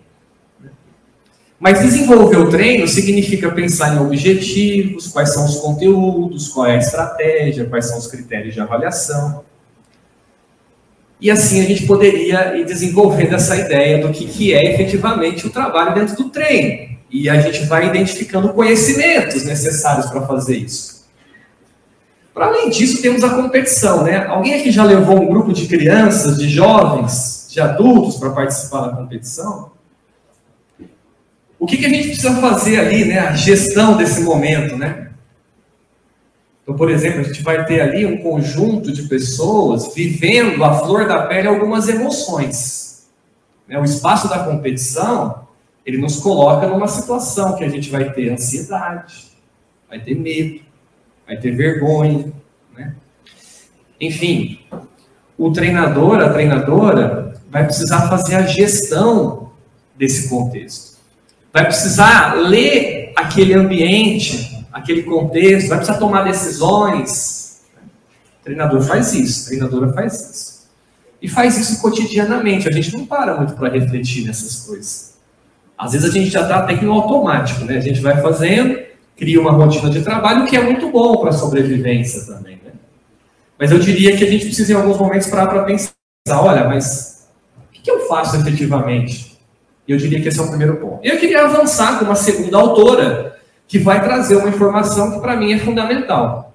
Mas 1.59 1.81
desenvolver 1.81 2.37
o 2.37 2.47
treino 2.47 2.87
significa 2.87 3.49
pensar 3.51 3.95
em 3.95 3.99
objetivos, 4.05 5.07
quais 5.07 5.33
são 5.33 5.45
os 5.45 5.55
conteúdos, 5.55 6.49
qual 6.49 6.67
é 6.67 6.75
a 6.75 6.77
estratégia, 6.77 7.65
quais 7.65 7.85
são 7.85 7.97
os 7.97 8.05
critérios 8.05 8.53
de 8.53 8.61
avaliação. 8.61 9.43
E 11.19 11.31
assim 11.31 11.59
a 11.59 11.65
gente 11.65 11.87
poderia 11.87 12.55
ir 12.55 12.65
desenvolvendo 12.65 13.33
essa 13.33 13.55
ideia 13.55 14.05
do 14.05 14.13
que, 14.13 14.27
que 14.27 14.53
é 14.53 14.73
efetivamente 14.73 15.47
o 15.47 15.49
trabalho 15.49 15.95
dentro 15.95 16.15
do 16.17 16.29
treino. 16.29 16.92
E 17.13 17.29
a 17.29 17.39
gente 17.39 17.65
vai 17.65 17.85
identificando 17.85 18.51
conhecimentos 18.53 19.45
necessários 19.45 20.07
para 20.07 20.25
fazer 20.25 20.57
isso. 20.57 21.05
Para 22.33 22.47
além 22.47 22.71
disso, 22.71 23.03
temos 23.03 23.23
a 23.23 23.29
competição, 23.29 24.03
né? 24.03 24.25
Alguém 24.25 24.55
aqui 24.55 24.71
já 24.71 24.83
levou 24.83 25.21
um 25.21 25.27
grupo 25.27 25.53
de 25.53 25.67
crianças, 25.67 26.39
de 26.39 26.49
jovens, 26.49 27.47
de 27.51 27.61
adultos 27.61 28.17
para 28.17 28.31
participar 28.31 28.87
da 28.87 28.97
competição? 28.97 29.71
O 31.59 31.67
que, 31.67 31.77
que 31.77 31.85
a 31.85 31.89
gente 31.89 32.07
precisa 32.07 32.33
fazer 32.41 32.79
ali, 32.79 33.05
né? 33.05 33.19
A 33.19 33.33
gestão 33.33 33.95
desse 33.95 34.21
momento, 34.21 34.75
né? 34.75 35.11
Então, 36.63 36.75
por 36.75 36.89
exemplo, 36.89 37.19
a 37.19 37.23
gente 37.23 37.43
vai 37.43 37.63
ter 37.63 37.79
ali 37.79 38.07
um 38.07 38.23
conjunto 38.23 38.91
de 38.91 39.03
pessoas 39.03 39.93
vivendo 39.93 40.63
a 40.63 40.73
flor 40.79 41.07
da 41.07 41.27
pele 41.27 41.47
algumas 41.47 41.87
emoções. 41.87 43.05
Né? 43.67 43.77
O 43.77 43.83
espaço 43.83 44.27
da 44.27 44.39
competição 44.39 45.42
ele 45.85 45.97
nos 45.97 46.17
coloca 46.17 46.67
numa 46.67 46.87
situação 46.87 47.55
que 47.55 47.63
a 47.63 47.69
gente 47.69 47.89
vai 47.89 48.11
ter 48.13 48.29
ansiedade, 48.29 49.31
vai 49.89 49.99
ter 49.99 50.15
medo, 50.15 50.61
vai 51.27 51.37
ter 51.37 51.51
vergonha, 51.51 52.31
né? 52.75 52.95
Enfim, 53.99 54.59
o 55.37 55.51
treinador, 55.51 56.19
a 56.19 56.29
treinadora, 56.29 57.41
vai 57.49 57.65
precisar 57.65 58.09
fazer 58.09 58.35
a 58.35 58.43
gestão 58.43 59.51
desse 59.95 60.29
contexto. 60.29 60.97
Vai 61.51 61.65
precisar 61.65 62.33
ler 62.33 63.13
aquele 63.15 63.53
ambiente, 63.53 64.65
aquele 64.71 65.03
contexto, 65.03 65.69
vai 65.69 65.77
precisar 65.77 65.99
tomar 65.99 66.23
decisões. 66.23 67.61
O 68.41 68.43
treinador 68.43 68.81
faz 68.81 69.13
isso, 69.13 69.47
treinadora 69.47 69.93
faz 69.93 70.13
isso. 70.13 70.53
E 71.21 71.27
faz 71.27 71.57
isso 71.57 71.81
cotidianamente. 71.81 72.67
A 72.67 72.71
gente 72.71 72.91
não 72.91 73.05
para 73.05 73.37
muito 73.37 73.53
para 73.53 73.69
refletir 73.69 74.25
nessas 74.25 74.65
coisas. 74.65 75.12
Às 75.77 75.93
vezes 75.93 76.09
a 76.09 76.13
gente 76.13 76.29
já 76.29 76.41
está 76.41 76.57
até 76.57 76.77
que 76.77 76.85
no 76.85 76.93
automático, 76.93 77.65
né? 77.65 77.77
A 77.77 77.81
gente 77.81 77.99
vai 77.99 78.21
fazendo, 78.21 78.79
cria 79.17 79.39
uma 79.39 79.51
rotina 79.51 79.89
de 79.89 80.01
trabalho 80.01 80.45
que 80.45 80.55
é 80.55 80.61
muito 80.61 80.89
bom 80.89 81.17
para 81.17 81.29
a 81.29 81.33
sobrevivência 81.33 82.25
também, 82.25 82.59
né? 82.63 82.71
Mas 83.59 83.71
eu 83.71 83.79
diria 83.79 84.15
que 84.15 84.23
a 84.23 84.29
gente 84.29 84.45
precisa 84.45 84.73
em 84.73 84.75
alguns 84.75 84.97
momentos 84.97 85.27
parar 85.27 85.47
para 85.47 85.63
pensar, 85.63 85.93
olha, 86.29 86.67
mas 86.67 87.27
o 87.57 87.81
que 87.81 87.89
eu 87.89 88.07
faço 88.07 88.35
efetivamente? 88.37 89.37
Eu 89.87 89.97
diria 89.97 90.21
que 90.21 90.27
esse 90.29 90.39
é 90.39 90.43
o 90.43 90.49
primeiro 90.49 90.77
ponto. 90.77 90.99
Eu 91.03 91.19
queria 91.19 91.43
avançar 91.43 91.99
com 91.99 92.05
uma 92.05 92.15
segunda 92.15 92.57
autora, 92.57 93.33
que 93.67 93.79
vai 93.79 94.03
trazer 94.03 94.35
uma 94.35 94.49
informação 94.49 95.11
que 95.11 95.19
para 95.19 95.35
mim 95.35 95.53
é 95.53 95.59
fundamental. 95.59 96.53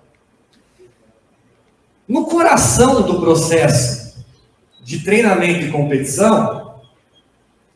No 2.06 2.26
coração 2.26 3.02
do 3.02 3.20
processo 3.20 4.24
de 4.82 5.00
treinamento 5.00 5.66
e 5.66 5.70
competição, 5.70 6.67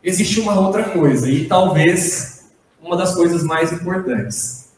existe 0.02 0.40
uma 0.40 0.58
outra 0.58 0.84
coisa, 0.84 1.30
e 1.30 1.46
talvez 1.46 2.50
uma 2.82 2.96
das 2.96 3.14
coisas 3.14 3.42
mais 3.42 3.72
importantes. 3.72 4.72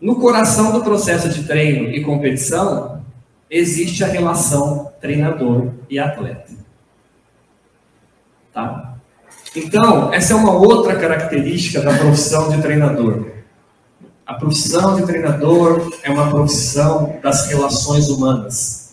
No 0.00 0.20
coração 0.20 0.72
do 0.72 0.82
processo 0.82 1.28
de 1.28 1.44
treino 1.44 1.88
e 1.90 2.04
competição, 2.04 3.02
existe 3.50 4.04
a 4.04 4.06
relação 4.06 4.92
treinador 5.00 5.72
e 5.88 5.98
atleta. 5.98 6.52
Tá? 8.52 8.94
Então, 9.56 10.12
essa 10.12 10.34
é 10.34 10.36
uma 10.36 10.52
outra 10.52 10.96
característica 10.96 11.80
da 11.80 11.96
profissão 11.96 12.50
de 12.50 12.60
treinador. 12.60 13.26
A 14.26 14.34
profissão 14.34 14.94
de 14.94 15.06
treinador 15.06 15.90
é 16.02 16.10
uma 16.10 16.28
profissão 16.28 17.18
das 17.22 17.46
relações 17.48 18.08
humanas, 18.08 18.87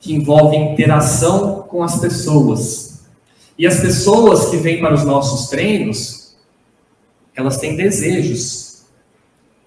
que 0.00 0.14
envolve 0.14 0.56
interação 0.56 1.62
com 1.68 1.82
as 1.82 2.00
pessoas. 2.00 3.04
E 3.56 3.66
as 3.66 3.80
pessoas 3.80 4.48
que 4.50 4.56
vêm 4.56 4.80
para 4.80 4.94
os 4.94 5.04
nossos 5.04 5.50
treinos, 5.50 6.34
elas 7.34 7.58
têm 7.58 7.76
desejos, 7.76 8.86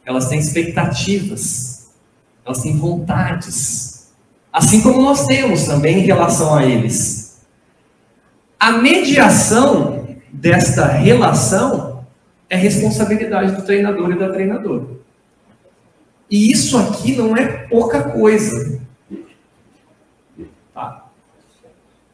elas 0.05 0.27
têm 0.27 0.39
expectativas, 0.39 1.91
elas 2.45 2.61
têm 2.61 2.75
vontades, 2.75 4.11
assim 4.51 4.81
como 4.81 5.01
nós 5.01 5.25
temos 5.25 5.65
também 5.65 5.99
em 5.99 6.05
relação 6.05 6.55
a 6.55 6.65
eles. 6.65 7.37
A 8.59 8.71
mediação 8.71 10.07
desta 10.31 10.87
relação 10.87 12.05
é 12.49 12.55
responsabilidade 12.55 13.55
do 13.55 13.61
treinador 13.63 14.11
e 14.11 14.17
da 14.17 14.29
treinadora. 14.31 14.87
E 16.29 16.51
isso 16.51 16.77
aqui 16.77 17.15
não 17.15 17.35
é 17.37 17.45
pouca 17.67 18.03
coisa. 18.03 18.81
Tá? 20.73 21.05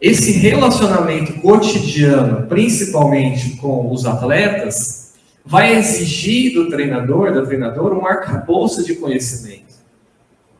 Esse 0.01 0.31
relacionamento 0.31 1.33
cotidiano, 1.41 2.47
principalmente 2.47 3.57
com 3.57 3.91
os 3.91 4.05
atletas, 4.05 5.13
vai 5.45 5.75
exigir 5.75 6.53
do 6.53 6.69
treinador, 6.69 7.33
da 7.33 7.45
treinadora, 7.45 7.95
um 7.95 8.05
arcabouço 8.05 8.85
de 8.85 8.95
conhecimento. 8.95 9.73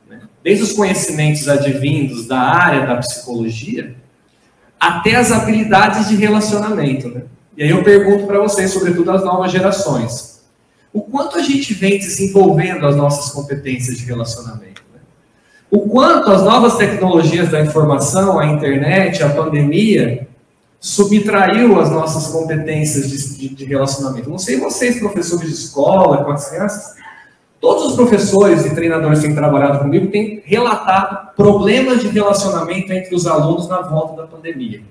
Né? 0.09 0.21
Desde 0.43 0.63
os 0.63 0.73
conhecimentos 0.73 1.47
advindos 1.47 2.27
da 2.27 2.39
área 2.39 2.85
da 2.85 2.97
psicologia, 2.97 3.95
até 4.77 5.15
as 5.15 5.31
habilidades 5.31 6.09
de 6.09 6.15
relacionamento. 6.15 7.07
Né? 7.07 7.21
E 7.55 7.63
aí 7.63 7.69
eu 7.69 7.81
pergunto 7.83 8.25
para 8.25 8.39
vocês, 8.39 8.71
sobretudo 8.71 9.11
as 9.11 9.23
novas 9.23 9.51
gerações, 9.51 10.41
o 10.91 11.01
quanto 11.01 11.37
a 11.37 11.41
gente 11.41 11.73
vem 11.73 11.97
desenvolvendo 11.97 12.85
as 12.85 12.95
nossas 12.95 13.31
competências 13.31 13.97
de 13.97 14.05
relacionamento? 14.05 14.81
O 15.71 15.81
quanto 15.87 16.31
as 16.31 16.41
novas 16.41 16.77
tecnologias 16.77 17.49
da 17.49 17.61
informação, 17.61 18.39
a 18.39 18.47
internet, 18.47 19.21
a 19.21 19.29
pandemia, 19.29 20.27
subtraiu 20.79 21.79
as 21.79 21.91
nossas 21.91 22.27
competências 22.27 23.09
de, 23.09 23.37
de, 23.37 23.55
de 23.55 23.65
relacionamento. 23.65 24.29
Não 24.29 24.39
sei 24.39 24.57
vocês, 24.57 24.99
professores 24.99 25.47
de 25.47 25.53
escola, 25.53 26.23
com 26.23 26.31
as 26.31 26.49
crianças, 26.49 26.95
todos 27.59 27.87
os 27.87 27.95
professores 27.95 28.65
e 28.65 28.73
treinadores 28.73 29.19
que 29.19 29.27
têm 29.27 29.35
trabalhado 29.35 29.79
comigo 29.79 30.07
têm 30.07 30.41
relatado 30.45 31.35
problemas 31.35 32.01
de 32.01 32.07
relacionamento 32.07 32.91
entre 32.91 33.13
os 33.13 33.27
alunos 33.27 33.67
na 33.67 33.81
volta 33.81 34.21
da 34.21 34.27
pandemia. 34.27 34.81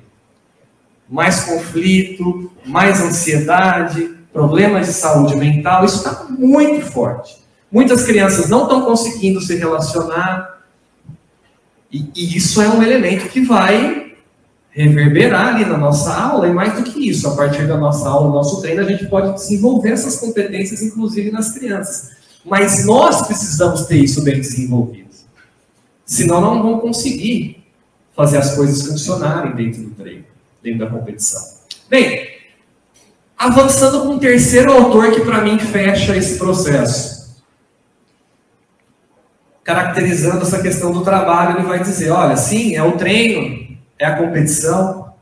Mais 1.08 1.44
conflito, 1.44 2.52
mais 2.66 3.00
ansiedade, 3.00 4.14
problemas 4.32 4.86
de 4.86 4.92
saúde 4.92 5.34
mental, 5.34 5.84
isso 5.84 5.96
está 5.96 6.26
muito 6.28 6.84
forte. 6.84 7.38
Muitas 7.72 8.04
crianças 8.04 8.48
não 8.48 8.64
estão 8.64 8.82
conseguindo 8.82 9.40
se 9.40 9.56
relacionar, 9.56 10.57
e, 11.90 12.10
e 12.14 12.36
isso 12.36 12.60
é 12.60 12.68
um 12.68 12.82
elemento 12.82 13.28
que 13.28 13.40
vai 13.40 14.12
reverberar 14.70 15.54
ali 15.54 15.64
na 15.64 15.76
nossa 15.76 16.14
aula, 16.14 16.46
e 16.46 16.52
mais 16.52 16.74
do 16.74 16.84
que 16.84 17.08
isso, 17.08 17.26
a 17.28 17.34
partir 17.34 17.66
da 17.66 17.76
nossa 17.76 18.08
aula, 18.08 18.28
do 18.28 18.34
nosso 18.34 18.60
treino, 18.60 18.82
a 18.82 18.84
gente 18.84 19.06
pode 19.06 19.34
desenvolver 19.34 19.90
essas 19.90 20.16
competências, 20.16 20.82
inclusive 20.82 21.30
nas 21.30 21.52
crianças. 21.52 22.10
Mas 22.44 22.84
nós 22.84 23.26
precisamos 23.26 23.86
ter 23.86 23.96
isso 23.96 24.22
bem 24.22 24.40
desenvolvido. 24.40 25.08
Senão 26.06 26.40
não 26.40 26.62
vamos 26.62 26.80
conseguir 26.80 27.64
fazer 28.14 28.38
as 28.38 28.54
coisas 28.54 28.86
funcionarem 28.86 29.54
dentro 29.54 29.82
do 29.82 29.90
treino, 29.90 30.24
dentro 30.62 30.78
da 30.78 30.86
competição. 30.86 31.42
Bem, 31.90 32.28
avançando 33.36 34.02
com 34.02 34.14
um 34.14 34.18
terceiro 34.18 34.72
autor 34.72 35.12
que 35.12 35.20
para 35.20 35.42
mim 35.42 35.58
fecha 35.58 36.16
esse 36.16 36.38
processo. 36.38 37.17
Caracterizando 39.68 40.40
essa 40.46 40.62
questão 40.62 40.90
do 40.90 41.04
trabalho, 41.04 41.58
ele 41.58 41.68
vai 41.68 41.78
dizer: 41.78 42.08
olha, 42.08 42.38
sim, 42.38 42.74
é 42.74 42.82
o 42.82 42.92
treino, 42.92 43.76
é 43.98 44.06
a 44.06 44.16
competição, 44.16 45.12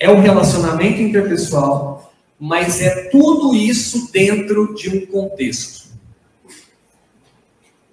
é 0.00 0.08
o 0.10 0.18
relacionamento 0.18 1.02
interpessoal, 1.02 2.10
mas 2.40 2.80
é 2.80 3.10
tudo 3.10 3.54
isso 3.54 4.10
dentro 4.10 4.74
de 4.74 4.88
um 4.88 5.04
contexto. 5.04 5.90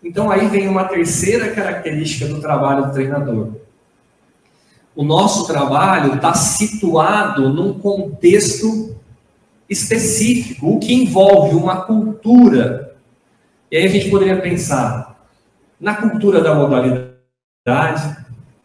Então 0.01 0.31
aí 0.31 0.47
vem 0.47 0.69
uma 0.69 0.85
terceira 0.85 1.51
característica 1.51 2.25
do 2.25 2.39
trabalho 2.39 2.85
do 2.85 2.93
treinador. 2.93 3.55
O 4.95 5.03
nosso 5.03 5.45
trabalho 5.45 6.15
está 6.15 6.33
situado 6.33 7.49
num 7.49 7.77
contexto 7.79 8.95
específico, 9.69 10.69
o 10.69 10.79
que 10.79 10.93
envolve 10.93 11.53
uma 11.53 11.81
cultura. 11.81 12.95
E 13.69 13.75
aí 13.75 13.83
a 13.83 13.89
gente 13.89 14.09
poderia 14.09 14.39
pensar 14.39 15.14
na 15.79 15.95
cultura 15.95 16.41
da 16.41 16.55
modalidade, 16.55 18.17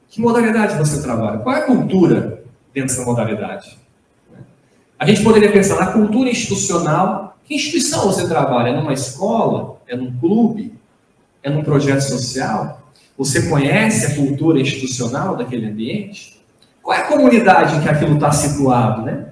que 0.09 0.20
modalidade 0.20 0.77
você 0.77 1.03
trabalha? 1.03 1.38
Qual 1.38 1.55
é 1.55 1.61
a 1.61 1.66
cultura 1.66 2.42
dentro 2.75 2.94
dessa 2.94 3.05
modalidade? 3.05 3.79
A 4.99 5.07
gente 5.07 5.23
poderia 5.23 5.51
pensar 5.51 5.77
na 5.77 5.92
cultura 5.92 6.29
institucional. 6.29 7.38
Que 7.44 7.55
instituição 7.55 8.03
você 8.03 8.29
trabalha? 8.29 8.68
É 8.68 8.77
numa 8.77 8.92
escola? 8.92 9.79
É 9.88 9.96
num 9.96 10.18
clube? 10.18 10.75
É 11.42 11.49
num 11.49 11.62
projeto 11.62 12.03
social? 12.03 12.83
Você 13.16 13.49
conhece 13.49 14.07
a 14.07 14.14
cultura 14.16 14.61
institucional 14.61 15.37
daquele 15.37 15.66
ambiente? 15.66 16.40
Qual 16.83 16.96
é 16.96 17.03
a 17.03 17.07
comunidade 17.07 17.77
em 17.77 17.81
que 17.83 17.88
aquilo 17.88 18.14
está 18.14 18.33
situado, 18.33 19.03
né? 19.03 19.29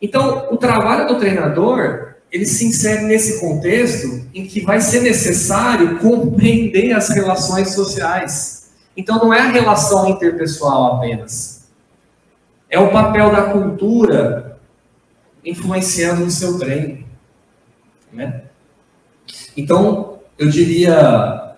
Então, 0.00 0.48
o 0.50 0.56
trabalho 0.56 1.08
do 1.08 1.18
treinador, 1.18 2.05
ele 2.30 2.44
se 2.44 2.66
insere 2.66 3.04
nesse 3.04 3.40
contexto 3.40 4.26
em 4.34 4.46
que 4.46 4.60
vai 4.60 4.80
ser 4.80 5.00
necessário 5.00 5.98
compreender 5.98 6.92
as 6.92 7.08
relações 7.08 7.74
sociais 7.74 8.56
então 8.96 9.18
não 9.18 9.32
é 9.32 9.40
a 9.40 9.50
relação 9.50 10.08
interpessoal 10.08 10.96
apenas. 10.96 11.68
É 12.70 12.78
o 12.78 12.90
papel 12.90 13.30
da 13.30 13.50
cultura 13.52 14.58
influenciando 15.44 16.24
no 16.24 16.30
seu 16.30 16.58
treino. 16.58 17.04
Né? 18.10 18.44
Então, 19.56 20.20
eu 20.38 20.48
diria, 20.48 21.56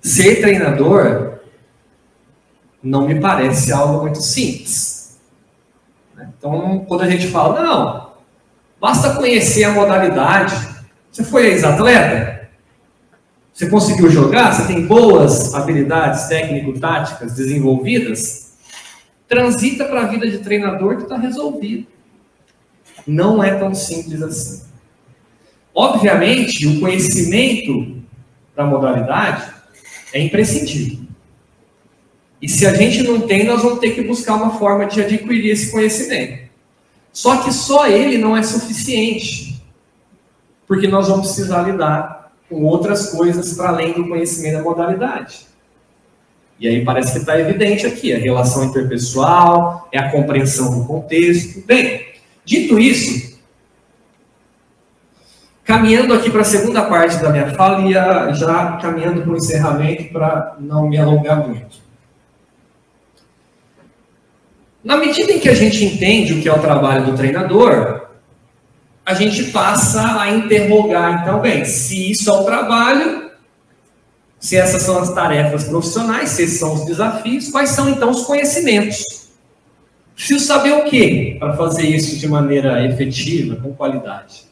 ser 0.00 0.40
treinador 0.40 1.40
não 2.82 3.06
me 3.06 3.20
parece 3.20 3.72
algo 3.72 4.00
muito 4.00 4.22
simples. 4.22 5.20
Né? 6.14 6.32
Então, 6.38 6.84
quando 6.88 7.02
a 7.02 7.10
gente 7.10 7.28
fala, 7.28 7.62
não, 7.62 8.05
basta 8.80 9.14
conhecer 9.14 9.64
a 9.64 9.72
modalidade. 9.72 10.54
Você 11.10 11.24
foi 11.24 11.46
ex-atleta? 11.46 12.48
Você 13.52 13.70
conseguiu 13.70 14.10
jogar? 14.10 14.52
Você 14.52 14.66
tem 14.66 14.86
boas 14.86 15.54
habilidades 15.54 16.24
técnico-táticas 16.24 17.34
desenvolvidas? 17.34 18.52
Transita 19.26 19.86
para 19.86 20.02
a 20.02 20.06
vida 20.06 20.30
de 20.30 20.38
treinador 20.38 20.96
que 20.96 21.04
está 21.04 21.16
resolvido. 21.16 21.86
Não 23.06 23.42
é 23.42 23.54
tão 23.54 23.74
simples 23.74 24.22
assim. 24.22 24.62
Obviamente, 25.74 26.66
o 26.66 26.80
conhecimento 26.80 28.02
da 28.54 28.64
modalidade 28.64 29.52
é 30.12 30.20
imprescindível. 30.20 31.06
E 32.40 32.48
se 32.48 32.66
a 32.66 32.74
gente 32.74 33.02
não 33.02 33.22
tem, 33.22 33.44
nós 33.44 33.62
vamos 33.62 33.78
ter 33.78 33.94
que 33.94 34.02
buscar 34.02 34.34
uma 34.34 34.58
forma 34.58 34.86
de 34.86 35.02
adquirir 35.02 35.50
esse 35.50 35.70
conhecimento. 35.70 36.45
Só 37.16 37.38
que 37.38 37.50
só 37.50 37.86
ele 37.86 38.18
não 38.18 38.36
é 38.36 38.42
suficiente, 38.42 39.58
porque 40.68 40.86
nós 40.86 41.08
vamos 41.08 41.28
precisar 41.28 41.62
lidar 41.62 42.30
com 42.46 42.62
outras 42.62 43.08
coisas 43.08 43.54
para 43.54 43.70
além 43.70 43.94
do 43.94 44.06
conhecimento 44.06 44.58
da 44.58 44.62
modalidade. 44.62 45.46
E 46.60 46.68
aí 46.68 46.84
parece 46.84 47.12
que 47.12 47.18
está 47.20 47.40
evidente 47.40 47.86
aqui, 47.86 48.12
a 48.12 48.18
relação 48.18 48.64
interpessoal, 48.64 49.88
é 49.90 49.98
a 49.98 50.10
compreensão 50.10 50.78
do 50.78 50.84
contexto. 50.84 51.64
Bem, 51.66 52.06
dito 52.44 52.78
isso, 52.78 53.40
caminhando 55.64 56.12
aqui 56.12 56.28
para 56.28 56.42
a 56.42 56.44
segunda 56.44 56.84
parte 56.84 57.16
da 57.16 57.30
minha 57.30 57.50
fala 57.54 57.80
e 57.80 58.34
já 58.34 58.76
caminhando 58.76 59.22
para 59.22 59.32
o 59.32 59.36
encerramento 59.38 60.12
para 60.12 60.56
não 60.60 60.86
me 60.86 60.98
alongar 60.98 61.48
muito. 61.48 61.85
Na 64.86 64.96
medida 64.96 65.32
em 65.32 65.40
que 65.40 65.48
a 65.48 65.54
gente 65.54 65.84
entende 65.84 66.32
o 66.32 66.40
que 66.40 66.48
é 66.48 66.54
o 66.54 66.60
trabalho 66.60 67.06
do 67.06 67.16
treinador, 67.16 68.06
a 69.04 69.14
gente 69.14 69.50
passa 69.50 70.20
a 70.20 70.30
interrogar, 70.30 71.22
então, 71.22 71.40
bem, 71.40 71.64
se 71.64 72.12
isso 72.12 72.30
é 72.30 72.32
o 72.32 72.44
trabalho, 72.44 73.32
se 74.38 74.56
essas 74.56 74.82
são 74.82 74.96
as 75.00 75.12
tarefas 75.12 75.64
profissionais, 75.64 76.28
se 76.28 76.44
esses 76.44 76.60
são 76.60 76.74
os 76.74 76.84
desafios, 76.84 77.48
quais 77.48 77.70
são 77.70 77.90
então 77.90 78.10
os 78.10 78.22
conhecimentos? 78.22 79.02
Preciso 80.14 80.44
saber 80.44 80.74
o 80.74 80.84
que 80.84 81.34
para 81.40 81.56
fazer 81.56 81.88
isso 81.88 82.16
de 82.16 82.28
maneira 82.28 82.86
efetiva, 82.86 83.56
com 83.56 83.74
qualidade. 83.74 84.44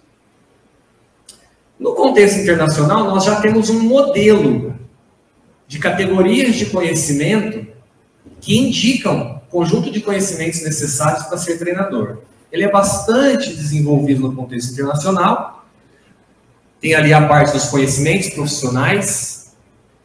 No 1.79 1.94
contexto 1.94 2.40
internacional, 2.40 3.05
nós 3.05 3.23
já 3.23 3.40
temos 3.40 3.70
um 3.70 3.79
modelo 3.79 4.75
de 5.68 5.79
categorias 5.79 6.57
de 6.57 6.66
conhecimento 6.66 7.64
que 8.40 8.59
indicam 8.59 9.34
conjunto 9.55 9.88
de 9.88 10.01
conhecimentos 10.01 10.64
necessários 10.64 11.27
para 11.27 11.38
ser 11.38 11.57
treinador. 11.61 12.23
Ele 12.51 12.64
é 12.64 12.71
bastante 12.71 13.55
desenvolvido 13.55 14.23
no 14.23 14.35
contexto 14.35 14.73
internacional. 14.73 15.64
Tem 16.81 16.93
ali 16.93 17.14
a 17.14 17.29
parte 17.29 17.53
dos 17.53 17.67
conhecimentos 17.67 18.31
profissionais, 18.31 19.55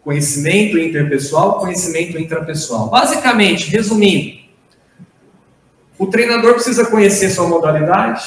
conhecimento 0.04 0.78
interpessoal, 0.78 1.60
conhecimento 1.60 2.16
intrapessoal. 2.20 2.92
Basicamente, 2.92 3.72
resumindo, 3.72 4.38
o 5.98 6.06
treinador 6.06 6.54
precisa 6.54 6.86
conhecer 6.86 7.32
sua 7.32 7.48
modalidade, 7.48 8.24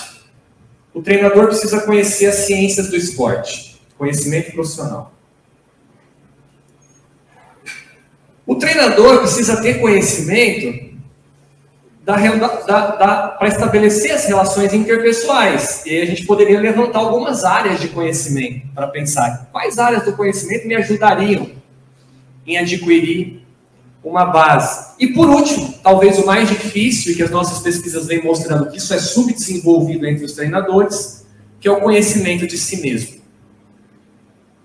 o 0.93 1.01
treinador 1.01 1.47
precisa 1.47 1.83
conhecer 1.83 2.27
as 2.27 2.35
ciências 2.47 2.89
do 2.91 2.97
esporte, 2.97 3.81
conhecimento 3.97 4.51
profissional. 4.51 5.15
O 8.45 8.57
treinador 8.57 9.21
precisa 9.21 9.63
ter 9.63 9.81
conhecimento 9.81 10.92
da, 12.05 12.17
da, 12.17 12.87
da 12.97 13.29
para 13.29 13.49
estabelecer 13.49 14.13
as 14.13 14.27
relações 14.27 14.75
interpessoais. 14.75 15.85
E 15.87 16.01
a 16.01 16.07
gente 16.07 16.27
poderia 16.27 16.61
levantar 16.61 16.99
algumas 16.99 17.45
áreas 17.45 17.81
de 17.81 17.89
conhecimento 17.89 18.67
para 18.75 18.89
pensar 18.89 19.49
quais 19.53 19.79
áreas 19.79 20.05
do 20.05 20.13
conhecimento 20.15 20.67
me 20.67 20.75
ajudariam 20.75 21.51
em 22.47 22.59
adquirir 22.59 23.43
uma 24.03 24.25
base. 24.25 24.95
E 24.99 25.09
por 25.09 25.29
último, 25.29 25.75
talvez 25.83 26.19
o 26.19 26.27
mais 26.27 26.49
difícil, 26.49 27.13
e 27.13 27.15
que 27.15 27.23
as 27.23 27.31
nossas 27.31 27.61
pesquisas 27.61 28.07
vêm 28.07 28.23
mostrando 28.23 28.69
que 28.69 28.79
isso 28.79 28.93
é 28.93 28.99
subdesenvolvido 28.99 30.07
entre 30.07 30.25
os 30.25 30.33
treinadores, 30.33 31.25
que 31.61 31.69
é 31.69 31.71
o 31.71 31.81
conhecimento 31.81 32.47
de 32.47 32.59
si 32.59 32.83
mesmo. 32.83 33.23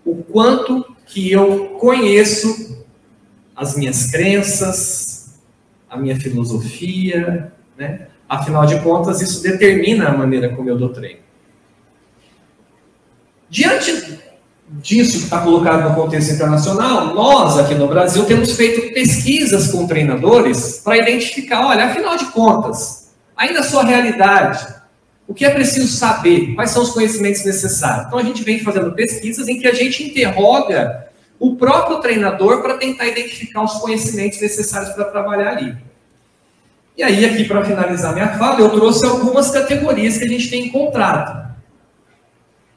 O 0.03 0.15
quanto 0.23 0.83
que 1.05 1.31
eu 1.31 1.77
conheço 1.79 2.83
as 3.55 3.75
minhas 3.75 4.09
crenças, 4.09 5.16
a 5.89 5.97
minha 5.97 6.19
filosofia, 6.19 7.51
né? 7.77 8.07
Afinal 8.27 8.65
de 8.65 8.79
contas, 8.81 9.21
isso 9.21 9.41
determina 9.41 10.09
a 10.09 10.17
maneira 10.17 10.49
como 10.49 10.69
eu 10.69 10.77
dou 10.77 10.89
treino. 10.89 11.21
Diante 13.49 14.19
disso 14.69 15.19
que 15.19 15.23
está 15.23 15.39
colocado 15.39 15.87
no 15.87 15.95
contexto 15.95 16.33
internacional, 16.33 17.15
nós 17.15 17.57
aqui 17.57 17.73
no 17.73 17.87
Brasil 17.87 18.25
temos 18.25 18.51
feito 18.51 18.93
pesquisas 18.93 19.71
com 19.71 19.87
treinadores 19.87 20.81
para 20.83 20.97
identificar, 20.97 21.65
olha, 21.65 21.85
afinal 21.85 22.17
de 22.17 22.25
contas, 22.25 23.13
ainda 23.35 23.61
a 23.61 23.63
sua 23.63 23.85
realidade, 23.85 24.75
o 25.25 25.33
que 25.33 25.45
é 25.45 25.49
preciso 25.49 25.87
saber, 25.87 26.53
quais 26.55 26.71
são 26.71 26.83
os 26.83 26.89
conhecimentos 26.89 27.45
necessários. 27.45 28.07
Então 28.07 28.19
a 28.19 28.23
gente 28.23 28.43
vem 28.43 28.59
fazendo 28.59 28.91
pesquisas 28.91 29.47
em 29.47 29.57
que 29.57 29.67
a 29.67 29.73
gente 29.73 30.03
interroga 30.03 31.06
o 31.39 31.55
próprio 31.55 31.99
treinador 31.99 32.61
para 32.61 32.77
tentar 32.77 33.05
identificar 33.05 33.63
os 33.63 33.73
conhecimentos 33.73 34.41
necessários 34.41 34.91
para 34.91 35.05
trabalhar 35.05 35.51
ali. 35.51 35.75
E 36.97 37.03
aí, 37.03 37.25
aqui 37.25 37.43
para 37.43 37.63
finalizar 37.63 38.13
minha 38.13 38.37
fala, 38.39 38.59
eu 38.59 38.69
trouxe 38.69 39.05
algumas 39.05 39.51
categorias 39.51 40.17
que 40.17 40.25
a 40.25 40.27
gente 40.27 40.49
tem 40.49 40.65
encontrado. 40.65 41.55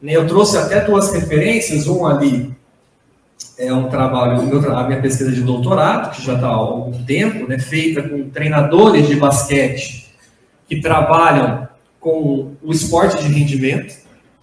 Né, 0.01 0.13
eu 0.13 0.27
trouxe 0.27 0.59
até 0.59 0.81
duas 0.81 1.13
referências, 1.13 1.87
um 1.87 2.07
ali 2.07 2.55
é 3.59 3.73
um 3.73 3.89
trabalho, 3.89 4.41
a 4.75 4.87
minha 4.87 5.01
pesquisa 5.01 5.31
de 5.31 5.43
doutorado, 5.43 6.17
que 6.17 6.25
já 6.25 6.35
está 6.35 6.47
há 6.47 6.51
algum 6.51 7.05
tempo, 7.05 7.47
né, 7.47 7.59
feita 7.59 8.03
com 8.03 8.31
treinadores 8.31 9.07
de 9.07 9.17
basquete 9.17 10.11
que 10.67 10.81
trabalham 10.81 11.69
com 11.99 12.55
o 12.63 12.73
esporte 12.73 13.23
de 13.23 13.33
rendimento, 13.33 13.95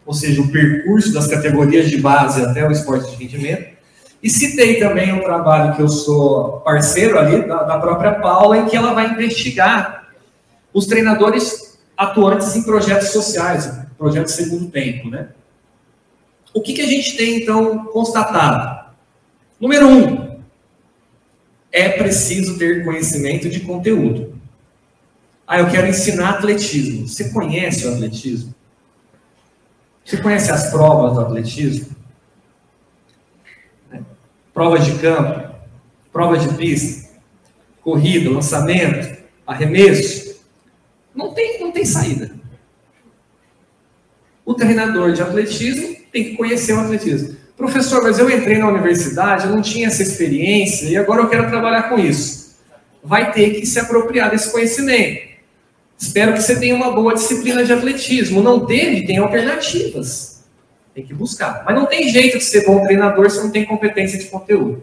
ou 0.06 0.14
seja, 0.14 0.42
o 0.42 0.52
percurso 0.52 1.14
das 1.14 1.28
categorias 1.28 1.90
de 1.90 1.98
base 1.98 2.44
até 2.44 2.68
o 2.68 2.72
esporte 2.72 3.10
de 3.10 3.24
rendimento. 3.24 3.77
E 4.22 4.30
citei 4.30 4.80
também 4.80 5.14
um 5.14 5.24
trabalho 5.24 5.76
que 5.76 5.82
eu 5.82 5.88
sou 5.88 6.60
parceiro 6.62 7.20
ali, 7.20 7.48
da, 7.48 7.64
da 7.64 7.80
própria 7.80 8.16
Paula, 8.16 8.58
em 8.58 8.66
que 8.66 8.76
ela 8.76 8.94
vai 8.94 9.12
investigar 9.12 10.08
os 10.74 10.88
treinadores 10.88 11.80
atuantes 11.96 12.56
em 12.56 12.64
projetos 12.64 13.10
sociais, 13.10 13.72
projetos 13.98 14.34
segundo 14.34 14.70
tempo, 14.70 15.10
né? 15.10 15.30
O 16.54 16.62
que, 16.62 16.74
que 16.74 16.82
a 16.82 16.88
gente 16.88 17.16
tem, 17.16 17.42
então, 17.42 17.86
constatado? 17.86 18.94
Número 19.60 19.88
um, 19.88 20.40
é 21.72 21.90
preciso 21.90 22.58
ter 22.58 22.84
conhecimento 22.84 23.50
de 23.50 23.60
conteúdo. 23.60 24.36
Ah, 25.46 25.60
eu 25.60 25.70
quero 25.70 25.88
ensinar 25.88 26.32
atletismo. 26.32 27.08
Você 27.08 27.30
conhece 27.30 27.86
o 27.86 27.94
atletismo? 27.94 28.54
Você 30.04 30.18
conhece 30.18 30.52
as 30.52 30.72
provas 30.72 31.14
do 31.14 31.22
atletismo? 31.22 31.97
Prova 34.58 34.80
de 34.80 34.94
campo, 34.94 35.54
prova 36.12 36.36
de 36.36 36.52
pista, 36.56 37.12
corrida, 37.80 38.28
lançamento, 38.28 39.16
arremesso. 39.46 40.42
Não 41.14 41.32
tem, 41.32 41.60
não 41.60 41.72
tem 41.72 41.86
saída. 41.86 42.32
O 44.44 44.56
treinador 44.56 45.12
de 45.12 45.22
atletismo 45.22 45.96
tem 46.12 46.24
que 46.24 46.36
conhecer 46.36 46.74
o 46.74 46.80
atletismo. 46.80 47.38
Professor, 47.56 48.02
mas 48.02 48.18
eu 48.18 48.32
entrei 48.32 48.58
na 48.58 48.68
universidade, 48.68 49.46
eu 49.46 49.52
não 49.52 49.62
tinha 49.62 49.90
essa 49.90 50.02
experiência 50.02 50.88
e 50.88 50.98
agora 50.98 51.22
eu 51.22 51.30
quero 51.30 51.48
trabalhar 51.50 51.84
com 51.84 52.00
isso. 52.00 52.58
Vai 53.04 53.32
ter 53.32 53.60
que 53.60 53.66
se 53.68 53.80
apropriar 53.80 54.32
desse 54.32 54.52
conhecimento. 54.52 55.22
Espero 56.00 56.34
que 56.34 56.42
você 56.42 56.60
tenha 56.60 56.74
uma 56.74 56.92
boa 56.92 57.14
disciplina 57.14 57.64
de 57.64 57.74
atletismo. 57.74 58.42
Não 58.42 58.66
teve, 58.66 59.06
tem 59.06 59.20
alternativas. 59.20 60.37
Tem 60.98 61.06
que 61.06 61.14
buscar. 61.14 61.64
Mas 61.64 61.76
não 61.76 61.86
tem 61.86 62.10
jeito 62.10 62.40
de 62.40 62.44
ser 62.44 62.66
bom 62.66 62.84
treinador 62.84 63.30
se 63.30 63.38
não 63.38 63.52
tem 63.52 63.64
competência 63.64 64.18
de 64.18 64.26
conteúdo. 64.26 64.82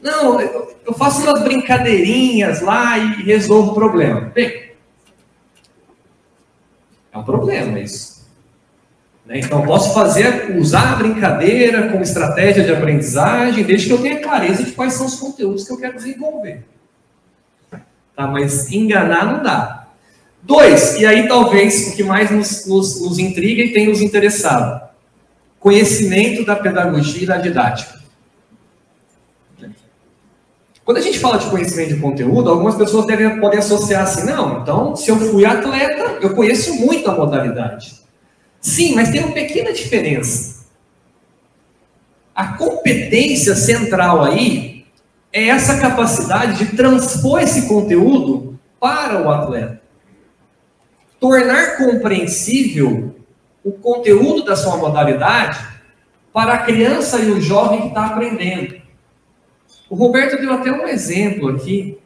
Não, 0.00 0.40
eu 0.40 0.94
faço 0.96 1.22
umas 1.22 1.42
brincadeirinhas 1.42 2.60
lá 2.60 2.96
e 2.96 3.20
resolvo 3.24 3.72
o 3.72 3.74
problema. 3.74 4.20
Bem, 4.32 4.70
é 7.12 7.18
um 7.18 7.24
problema 7.24 7.80
isso. 7.80 8.24
Né? 9.26 9.40
Então, 9.40 9.66
posso 9.66 9.92
fazer, 9.92 10.56
usar 10.56 10.92
a 10.92 10.94
brincadeira 10.94 11.90
como 11.90 12.04
estratégia 12.04 12.62
de 12.62 12.70
aprendizagem, 12.70 13.64
desde 13.64 13.88
que 13.88 13.92
eu 13.92 14.02
tenha 14.02 14.20
clareza 14.20 14.62
de 14.62 14.70
quais 14.70 14.92
são 14.92 15.06
os 15.06 15.16
conteúdos 15.16 15.66
que 15.66 15.72
eu 15.72 15.78
quero 15.78 15.96
desenvolver. 15.96 16.64
Tá? 18.14 18.28
Mas 18.28 18.70
enganar 18.70 19.24
não 19.24 19.42
dá. 19.42 19.88
Dois, 20.40 20.94
e 20.94 21.04
aí 21.04 21.26
talvez 21.26 21.88
o 21.88 21.96
que 21.96 22.04
mais 22.04 22.30
nos, 22.30 22.66
nos, 22.66 23.02
nos 23.02 23.18
intriga 23.18 23.64
e 23.64 23.72
tem 23.72 23.88
nos 23.88 24.00
interessado 24.00 24.91
conhecimento 25.62 26.44
da 26.44 26.56
pedagogia 26.56 27.22
e 27.22 27.26
da 27.26 27.36
didática. 27.36 28.02
Quando 30.84 30.98
a 30.98 31.00
gente 31.00 31.20
fala 31.20 31.38
de 31.38 31.48
conhecimento 31.48 31.94
de 31.94 32.00
conteúdo, 32.00 32.50
algumas 32.50 32.74
pessoas 32.74 33.06
devem, 33.06 33.40
podem 33.40 33.60
associar 33.60 34.02
assim, 34.02 34.26
não, 34.26 34.60
então, 34.60 34.96
se 34.96 35.08
eu 35.08 35.16
fui 35.16 35.44
atleta, 35.44 36.18
eu 36.20 36.34
conheço 36.34 36.74
muito 36.74 37.08
a 37.08 37.14
modalidade. 37.14 38.02
Sim, 38.60 38.96
mas 38.96 39.10
tem 39.10 39.22
uma 39.22 39.32
pequena 39.32 39.72
diferença. 39.72 40.66
A 42.34 42.54
competência 42.54 43.54
central 43.54 44.24
aí 44.24 44.84
é 45.32 45.46
essa 45.46 45.78
capacidade 45.78 46.58
de 46.64 46.76
transpor 46.76 47.40
esse 47.40 47.68
conteúdo 47.68 48.58
para 48.80 49.22
o 49.22 49.30
atleta. 49.30 49.80
Tornar 51.20 51.76
compreensível 51.76 53.14
o 53.64 53.72
conteúdo 53.72 54.44
da 54.44 54.56
sua 54.56 54.76
modalidade 54.76 55.58
para 56.32 56.54
a 56.54 56.58
criança 56.58 57.18
e 57.20 57.30
o 57.30 57.40
jovem 57.40 57.82
que 57.82 57.88
está 57.88 58.06
aprendendo. 58.06 58.80
O 59.88 59.94
Roberto 59.94 60.40
deu 60.40 60.52
até 60.52 60.72
um 60.72 60.88
exemplo 60.88 61.50
aqui. 61.50 61.98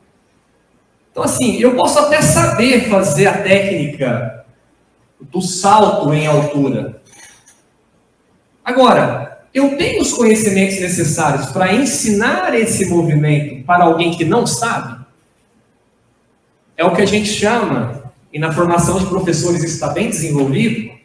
Então, 1.11 1.23
assim, 1.23 1.59
eu 1.59 1.77
posso 1.77 1.99
até 1.99 2.21
saber 2.21 2.91
fazer 2.91 3.27
a 3.27 3.43
técnica 3.43 4.45
do 5.21 5.41
salto 5.41 6.13
em 6.13 6.27
altura. 6.27 7.01
Agora, 8.65 9.47
eu 9.55 9.79
tenho 9.79 10.03
os 10.03 10.13
conhecimentos 10.13 10.79
necessários 10.81 11.47
para 11.47 11.73
ensinar 11.73 12.55
esse 12.55 12.85
movimento 12.87 13.65
para 13.65 13.85
alguém 13.85 14.15
que 14.15 14.25
não 14.25 14.47
sabe? 14.47 15.07
É 16.77 16.85
o 16.85 16.95
que 16.95 17.01
a 17.01 17.07
gente 17.07 17.29
chama, 17.29 18.13
e 18.33 18.39
na 18.39 18.53
formação 18.53 18.99
de 18.99 19.07
professores 19.07 19.63
isso 19.63 19.75
está 19.75 19.89
bem 19.89 20.11
desenvolvido, 20.11 20.96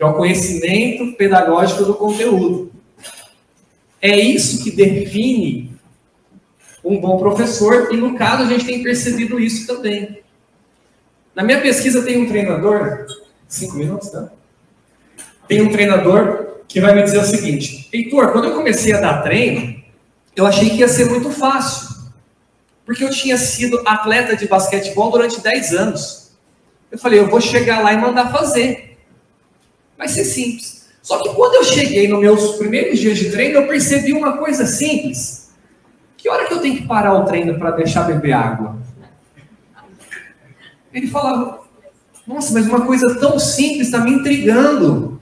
é 0.00 0.04
o 0.04 0.14
conhecimento 0.14 1.12
pedagógico 1.12 1.84
do 1.84 1.94
conteúdo. 1.94 2.72
É 4.00 4.18
isso 4.18 4.64
que 4.64 4.70
define 4.70 5.78
um 6.82 6.98
bom 6.98 7.18
professor, 7.18 7.92
e 7.92 7.98
no 7.98 8.16
caso 8.16 8.44
a 8.44 8.46
gente 8.46 8.64
tem 8.64 8.82
percebido 8.82 9.38
isso 9.38 9.66
também. 9.66 10.22
Na 11.34 11.42
minha 11.42 11.60
pesquisa 11.60 12.02
tem 12.02 12.16
um 12.16 12.26
treinador, 12.26 13.06
cinco 13.46 13.76
minutos, 13.76 14.10
tá? 14.10 14.30
Tem 15.46 15.60
um 15.60 15.70
treinador 15.70 16.62
que 16.66 16.80
vai 16.80 16.94
me 16.94 17.02
dizer 17.02 17.18
o 17.18 17.24
seguinte: 17.24 17.88
Heitor, 17.92 18.32
quando 18.32 18.46
eu 18.46 18.54
comecei 18.54 18.94
a 18.94 19.00
dar 19.00 19.22
treino, 19.22 19.82
eu 20.34 20.46
achei 20.46 20.70
que 20.70 20.76
ia 20.76 20.88
ser 20.88 21.10
muito 21.10 21.30
fácil. 21.30 21.90
Porque 22.86 23.04
eu 23.04 23.10
tinha 23.10 23.36
sido 23.36 23.82
atleta 23.86 24.34
de 24.34 24.48
basquetebol 24.48 25.10
durante 25.10 25.40
10 25.40 25.72
anos. 25.74 26.32
Eu 26.90 26.98
falei, 26.98 27.20
eu 27.20 27.28
vou 27.28 27.40
chegar 27.40 27.82
lá 27.82 27.92
e 27.92 27.98
mandar 27.98 28.32
fazer. 28.32 28.89
Vai 30.00 30.08
ser 30.08 30.24
simples. 30.24 30.88
Só 31.02 31.22
que 31.22 31.28
quando 31.34 31.56
eu 31.56 31.64
cheguei 31.64 32.08
nos 32.08 32.18
meus 32.18 32.56
primeiros 32.56 32.98
dias 32.98 33.18
de 33.18 33.30
treino, 33.30 33.58
eu 33.58 33.68
percebi 33.68 34.14
uma 34.14 34.38
coisa 34.38 34.64
simples. 34.64 35.52
Que 36.16 36.26
hora 36.26 36.46
que 36.46 36.54
eu 36.54 36.58
tenho 36.58 36.78
que 36.78 36.86
parar 36.86 37.12
o 37.12 37.26
treino 37.26 37.58
para 37.58 37.72
deixar 37.72 38.04
beber 38.04 38.32
água? 38.32 38.78
Ele 40.90 41.06
falava, 41.06 41.60
nossa, 42.26 42.54
mas 42.54 42.66
uma 42.66 42.86
coisa 42.86 43.14
tão 43.20 43.38
simples 43.38 43.88
está 43.88 43.98
me 43.98 44.12
intrigando. 44.12 45.20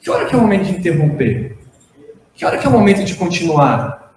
Que 0.00 0.08
hora 0.08 0.26
que 0.26 0.36
é 0.36 0.38
o 0.38 0.42
momento 0.42 0.66
de 0.66 0.76
interromper? 0.78 1.58
Que 2.32 2.44
hora 2.44 2.56
que 2.58 2.64
é 2.64 2.70
o 2.70 2.72
momento 2.72 3.02
de 3.02 3.16
continuar? 3.16 4.14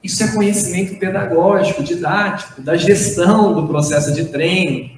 Isso 0.00 0.22
é 0.22 0.28
conhecimento 0.28 0.96
pedagógico, 1.00 1.82
didático, 1.82 2.62
da 2.62 2.76
gestão 2.76 3.52
do 3.52 3.66
processo 3.66 4.12
de 4.12 4.26
treino, 4.26 4.94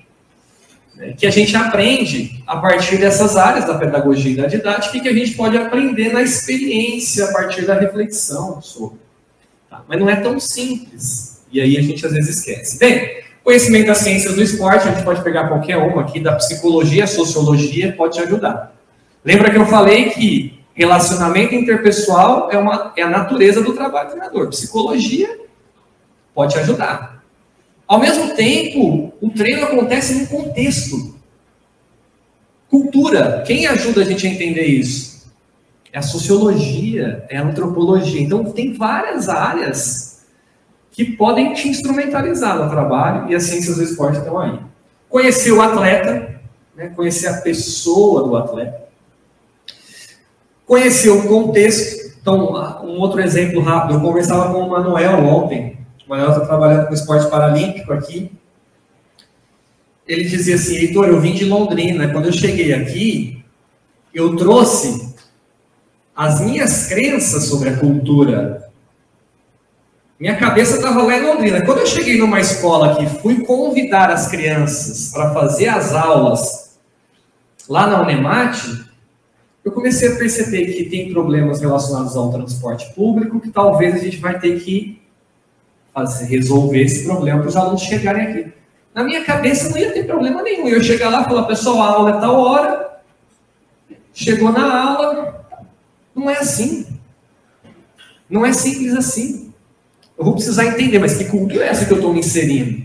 né, 0.97 1.13
que 1.17 1.27
a 1.27 1.31
gente 1.31 1.55
aprende 1.55 2.43
a 2.47 2.57
partir 2.57 2.97
dessas 2.97 3.37
áreas 3.37 3.67
da 3.67 3.79
pedagogia 3.79 4.33
e 4.33 4.37
da 4.37 4.47
didática 4.47 4.97
e 4.97 5.01
que 5.01 5.09
a 5.09 5.13
gente 5.13 5.35
pode 5.35 5.57
aprender 5.57 6.13
na 6.13 6.23
experiência 6.23 7.27
a 7.27 7.33
partir 7.33 7.67
da 7.67 7.79
reflexão 7.79 8.61
sobre. 8.63 8.99
Tá? 9.69 9.85
Mas 9.87 10.01
não 10.01 10.09
é 10.09 10.17
tão 10.17 10.41
simples. 10.41 11.45
E 11.53 11.61
aí 11.61 11.77
a 11.77 11.83
gente 11.83 12.05
às 12.05 12.13
vezes 12.13 12.39
esquece. 12.39 12.79
Bem, 12.79 13.23
conhecimento 13.45 13.87
das 13.89 13.99
ciências 13.99 14.35
do 14.35 14.43
esporte, 14.43 14.89
a 14.89 14.93
gente 14.93 15.05
pode 15.05 15.23
pegar 15.23 15.49
qualquer 15.49 15.77
uma 15.77 16.03
aqui, 16.03 16.19
da 16.19 16.35
psicologia, 16.35 17.07
sociologia, 17.07 17.93
pode 17.93 18.15
te 18.15 18.21
ajudar. 18.23 18.75
Lembra 19.25 19.51
que 19.51 19.59
eu 19.59 19.67
falei 19.67 20.11
que 20.11 20.59
relacionamento 20.75 21.55
interpessoal 21.55 22.51
é, 22.51 22.59
uma, 22.59 22.93
é 22.97 23.03
a 23.03 23.09
natureza 23.09 23.63
do 23.63 23.73
trabalho 23.73 24.09
do 24.09 24.13
treinador. 24.13 24.49
Psicologia 24.49 25.39
pode 26.35 26.55
te 26.55 26.61
ajudar. 26.61 27.16
Ao 27.87 28.01
mesmo 28.01 28.35
tempo, 28.35 29.13
o 29.21 29.31
treino 29.31 29.65
acontece 29.65 30.15
num 30.15 30.27
contexto. 30.27 31.15
Cultura. 32.69 33.45
Quem 33.47 33.67
ajuda 33.67 34.03
a 34.03 34.05
gente 34.05 34.27
a 34.27 34.31
entender 34.31 34.65
isso? 34.65 35.31
É 35.93 35.99
a 35.99 36.03
sociologia, 36.03 37.25
é 37.29 37.37
a 37.37 37.45
antropologia. 37.45 38.21
Então, 38.21 38.45
tem 38.45 38.73
várias 38.73 39.29
áreas 39.29 40.27
que 40.91 41.05
podem 41.05 41.55
te 41.55 41.69
instrumentalizar 41.69 42.59
no 42.59 42.71
trabalho 42.71 43.31
e 43.31 43.35
as 43.35 43.45
ciências 43.45 43.77
do 43.77 43.83
esporte 43.83 44.19
estão 44.19 44.39
aí. 44.39 44.59
Conhecer 45.09 45.53
o 45.53 45.63
atleta, 45.63 46.41
né? 46.75 46.89
conhecer 46.89 47.29
a 47.29 47.41
pessoa 47.41 48.25
do 48.25 48.37
atleta 48.37 48.87
Conhecer 50.67 51.11
o 51.11 51.29
contexto. 51.29 52.17
Então, 52.21 52.53
um 52.85 52.99
outro 52.99 53.21
exemplo 53.21 53.61
rápido, 53.61 53.95
eu 53.95 54.01
conversava 54.01 54.53
com 54.53 54.63
o 54.63 54.71
Manuel 54.71 55.25
ontem. 55.25 55.76
O 56.07 56.11
Manuel 56.11 56.31
está 56.31 56.47
trabalhando 56.47 56.87
com 56.87 56.95
esporte 56.95 57.29
paralímpico 57.29 57.93
aqui. 57.93 58.31
Ele 60.07 60.25
dizia 60.25 60.55
assim, 60.55 60.77
Heitor, 60.77 61.07
eu 61.09 61.21
vim 61.21 61.35
de 61.35 61.45
Londrina. 61.45 62.09
Quando 62.13 62.27
eu 62.27 62.33
cheguei 62.33 62.73
aqui, 62.73 63.45
eu 64.15 64.37
trouxe 64.37 65.15
as 66.15 66.41
minhas 66.41 66.87
crenças 66.87 67.45
sobre 67.45 67.71
a 67.71 67.77
cultura. 67.77 68.71
Minha 70.19 70.37
cabeça 70.37 70.77
estava 70.77 71.03
lá 71.03 71.19
em 71.19 71.23
Londrina. 71.23 71.65
Quando 71.67 71.81
eu 71.81 71.87
cheguei 71.87 72.17
numa 72.19 72.41
escola 72.41 72.93
aqui, 72.93 73.07
fui 73.21 73.45
convidar 73.45 74.11
as 74.11 74.29
crianças 74.29 75.11
para 75.13 75.35
fazer 75.35 75.69
as 75.69 75.93
aulas 75.93 76.79
lá 77.69 77.87
na 77.87 78.01
Unemate, 78.01 78.87
eu 79.65 79.73
comecei 79.73 80.13
a 80.13 80.17
perceber 80.17 80.73
que 80.73 80.85
tem 80.85 81.13
problemas 81.13 81.61
relacionados 81.61 82.17
ao 82.17 82.31
transporte 82.33 82.95
público, 82.95 83.41
que 83.41 83.51
talvez 83.51 83.97
a 83.97 83.99
gente 83.99 84.19
vai 84.19 84.39
ter 84.39 84.61
que 84.61 85.03
fazer, 85.97 86.27
resolver 86.27 86.83
esse 86.83 87.05
problema 87.05 87.41
para 87.41 87.49
os 87.49 87.57
alunos 87.57 87.81
chegarem 87.81 88.27
aqui. 88.27 88.53
Na 88.95 89.03
minha 89.03 89.25
cabeça 89.25 89.71
não 89.71 89.79
ia 89.79 89.93
ter 89.93 90.05
problema 90.05 90.43
nenhum. 90.43 90.69
Eu 90.69 90.83
chegar 90.83 91.09
lá 91.09 91.23
e 91.23 91.25
falar, 91.25 91.45
pessoal, 91.45 91.81
a 91.81 91.87
aula 91.87 92.11
é 92.11 92.21
tal 92.21 92.39
hora, 92.39 93.01
chegou 94.13 94.53
na 94.53 94.83
aula, 94.83 95.47
não 96.15 96.29
é 96.29 96.37
assim. 96.37 96.87
Não 98.29 98.45
é 98.45 98.53
simples 98.53 98.95
assim. 98.95 99.55
Eu 100.19 100.25
vou 100.25 100.35
precisar 100.35 100.67
entender, 100.67 100.99
mas 100.99 101.17
que 101.17 101.25
cultura 101.25 101.65
é 101.65 101.69
essa 101.69 101.87
que 101.87 101.93
eu 101.93 101.97
estou 101.97 102.13
me 102.13 102.21
inserindo? 102.21 102.85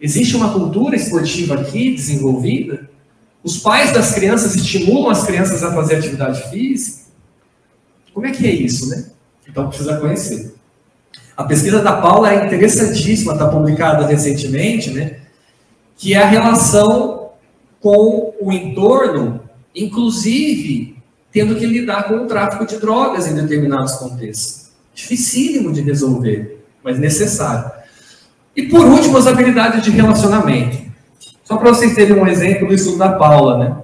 Existe 0.00 0.36
uma 0.36 0.52
cultura 0.54 0.96
esportiva 0.96 1.60
aqui 1.60 1.94
desenvolvida? 1.94 2.88
Os 3.44 3.58
pais 3.58 3.92
das 3.92 4.14
crianças 4.14 4.54
estimulam 4.54 5.10
as 5.10 5.24
crianças 5.26 5.62
a 5.62 5.74
fazer 5.74 5.96
atividade 5.96 6.48
física? 6.48 7.10
Como 8.14 8.26
é 8.26 8.30
que 8.30 8.46
é 8.46 8.50
isso, 8.50 8.88
né? 8.88 9.10
Então 9.46 9.68
precisa 9.68 9.98
conhecer. 9.98 10.59
A 11.40 11.44
pesquisa 11.44 11.80
da 11.80 11.94
Paula 11.94 12.34
é 12.34 12.44
interessantíssima, 12.44 13.32
está 13.32 13.48
publicada 13.48 14.06
recentemente, 14.06 14.90
né? 14.90 15.20
Que 15.96 16.12
é 16.12 16.18
a 16.18 16.26
relação 16.26 17.30
com 17.80 18.34
o 18.38 18.52
entorno, 18.52 19.40
inclusive 19.74 20.98
tendo 21.32 21.56
que 21.56 21.64
lidar 21.64 22.08
com 22.08 22.16
o 22.16 22.26
tráfico 22.26 22.66
de 22.66 22.76
drogas 22.76 23.26
em 23.26 23.34
determinados 23.34 23.94
contextos. 23.94 24.68
Dificílimo 24.94 25.72
de 25.72 25.80
resolver, 25.80 26.62
mas 26.84 26.98
necessário. 26.98 27.70
E 28.54 28.64
por 28.64 28.84
último, 28.84 29.16
as 29.16 29.26
habilidades 29.26 29.82
de 29.82 29.90
relacionamento. 29.90 30.76
Só 31.42 31.56
para 31.56 31.70
vocês 31.70 31.94
terem 31.94 32.20
um 32.20 32.26
exemplo 32.26 32.68
do 32.68 32.74
estudo 32.74 32.98
da 32.98 33.12
Paula, 33.12 33.56
né? 33.56 33.76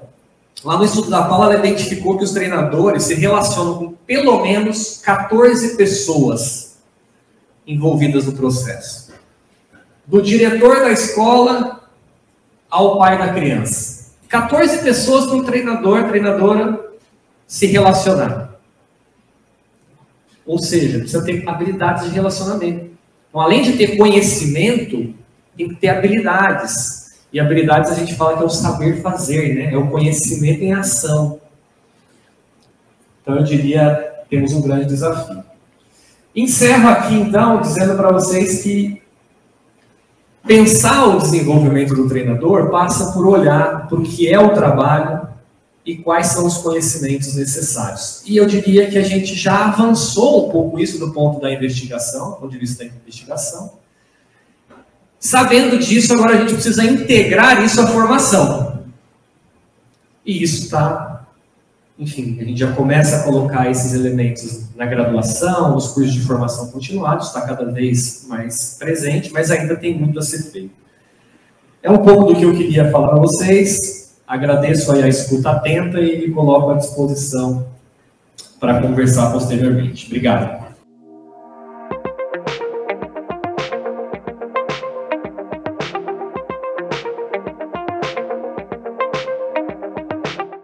Lá 0.63 0.77
no 0.77 0.85
estudo 0.85 1.09
da 1.09 1.23
Paula, 1.23 1.55
ela 1.55 1.67
identificou 1.67 2.19
que 2.19 2.25
os 2.25 2.33
treinadores 2.33 3.05
se 3.05 3.15
relacionam 3.15 3.79
com 3.79 3.95
pelo 4.07 4.43
menos 4.43 5.01
14 5.03 5.75
pessoas 5.79 6.66
envolvidas 7.67 8.27
no 8.27 8.33
processo. 8.33 9.13
Do 10.07 10.23
diretor 10.23 10.81
da 10.81 10.91
escola 10.91 11.91
ao 12.71 12.99
pai 12.99 13.19
da 13.19 13.33
criança. 13.33 14.13
14 14.29 14.83
pessoas 14.83 15.27
para 15.27 15.37
um 15.37 15.45
treinador, 15.45 16.09
treinadora 16.09 16.93
se 17.47 17.67
relacionar. 17.67 18.57
Ou 20.45 20.59
seja, 20.59 20.99
precisa 20.99 21.25
ter 21.25 21.49
habilidades 21.49 22.05
de 22.05 22.11
relacionamento. 22.11 22.91
Então, 23.29 23.41
além 23.41 23.63
de 23.63 23.77
ter 23.77 23.97
conhecimento, 23.97 25.15
tem 25.57 25.69
que 25.69 25.75
ter 25.77 25.89
habilidades. 25.89 27.19
E 27.33 27.41
habilidades 27.41 27.91
a 27.91 27.95
gente 27.95 28.15
fala 28.15 28.37
que 28.37 28.43
é 28.43 28.47
o 28.47 28.51
saber 28.51 29.03
fazer, 29.03 29.55
né? 29.55 29.73
É 29.73 29.77
o 29.77 29.91
conhecimento 29.91 30.63
em 30.63 30.73
ação. 30.73 31.41
Então 33.23 33.37
eu 33.37 33.43
diria, 33.43 34.25
temos 34.31 34.53
um 34.53 34.63
grande 34.63 34.87
desafio. 34.87 35.43
Encerro 36.37 36.89
aqui 36.89 37.15
então 37.15 37.61
dizendo 37.61 37.97
para 37.97 38.13
vocês 38.13 38.63
que 38.63 39.03
pensar 40.47 41.07
o 41.07 41.19
desenvolvimento 41.19 41.95
do 41.95 42.07
treinador 42.09 42.71
passa 42.71 43.13
por 43.13 43.27
olhar 43.27 43.89
para 43.89 43.99
o 43.99 44.03
que 44.03 44.29
é 44.29 44.39
o 44.39 44.55
trabalho 44.55 45.27
e 45.85 45.97
quais 45.97 46.27
são 46.27 46.47
os 46.47 46.59
conhecimentos 46.59 47.35
necessários. 47.35 48.23
E 48.27 48.37
eu 48.37 48.45
diria 48.45 48.91
que 48.91 48.99
a 48.99 49.03
gente 49.03 49.35
já 49.35 49.67
avançou 49.67 50.49
um 50.49 50.53
pouco 50.53 50.79
isso 50.79 50.99
do 50.99 51.13
ponto 51.13 51.41
da 51.41 51.51
investigação, 51.51 52.33
do 52.33 52.37
ponto 52.37 52.51
de 52.51 52.59
vista 52.59 52.85
da 52.85 52.91
investigação, 52.91 53.73
Sabendo 55.19 55.79
disso, 55.79 56.13
agora 56.13 56.37
a 56.37 56.41
gente 56.41 56.53
precisa 56.53 56.85
integrar 56.85 57.65
isso 57.65 57.81
à 57.81 57.87
formação. 57.87 58.85
E 60.25 60.43
isso 60.43 60.65
está, 60.65 61.16
enfim, 61.99 62.37
a 62.41 62.45
gente 62.45 62.61
já 62.61 62.73
começa 62.73 63.17
a 63.17 63.23
colocar 63.23 63.71
esses 63.71 63.95
elementos 63.95 64.67
na 64.77 64.85
graduação, 64.85 65.73
nos 65.73 65.89
cursos 65.89 66.13
de 66.13 66.21
formação 66.21 66.69
continuados, 66.71 67.29
está 67.29 67.41
cada 67.41 67.65
vez 67.73 68.27
mais 68.29 68.77
presente, 68.79 69.33
mas 69.33 69.51
ainda 69.51 69.77
tem 69.77 69.99
muito 69.99 70.19
a 70.19 70.23
ser 70.23 70.51
feito. 70.51 70.75
É 71.83 71.91
um 71.91 71.99
pouco 71.99 72.25
do 72.25 72.37
que 72.37 72.45
eu 72.45 72.55
queria 72.55 72.91
falar 72.91 73.09
para 73.09 73.19
vocês. 73.19 74.15
Agradeço 74.27 74.91
aí 74.93 75.05
a 75.05 75.09
escuta 75.09 75.51
atenta 75.51 76.01
e 76.01 76.27
me 76.27 76.35
coloco 76.35 76.71
à 76.71 76.75
disposição 76.75 77.67
para 78.61 78.83
conversar 78.83 79.33
posteriormente. 79.33 80.07
Obrigado. 80.07 80.66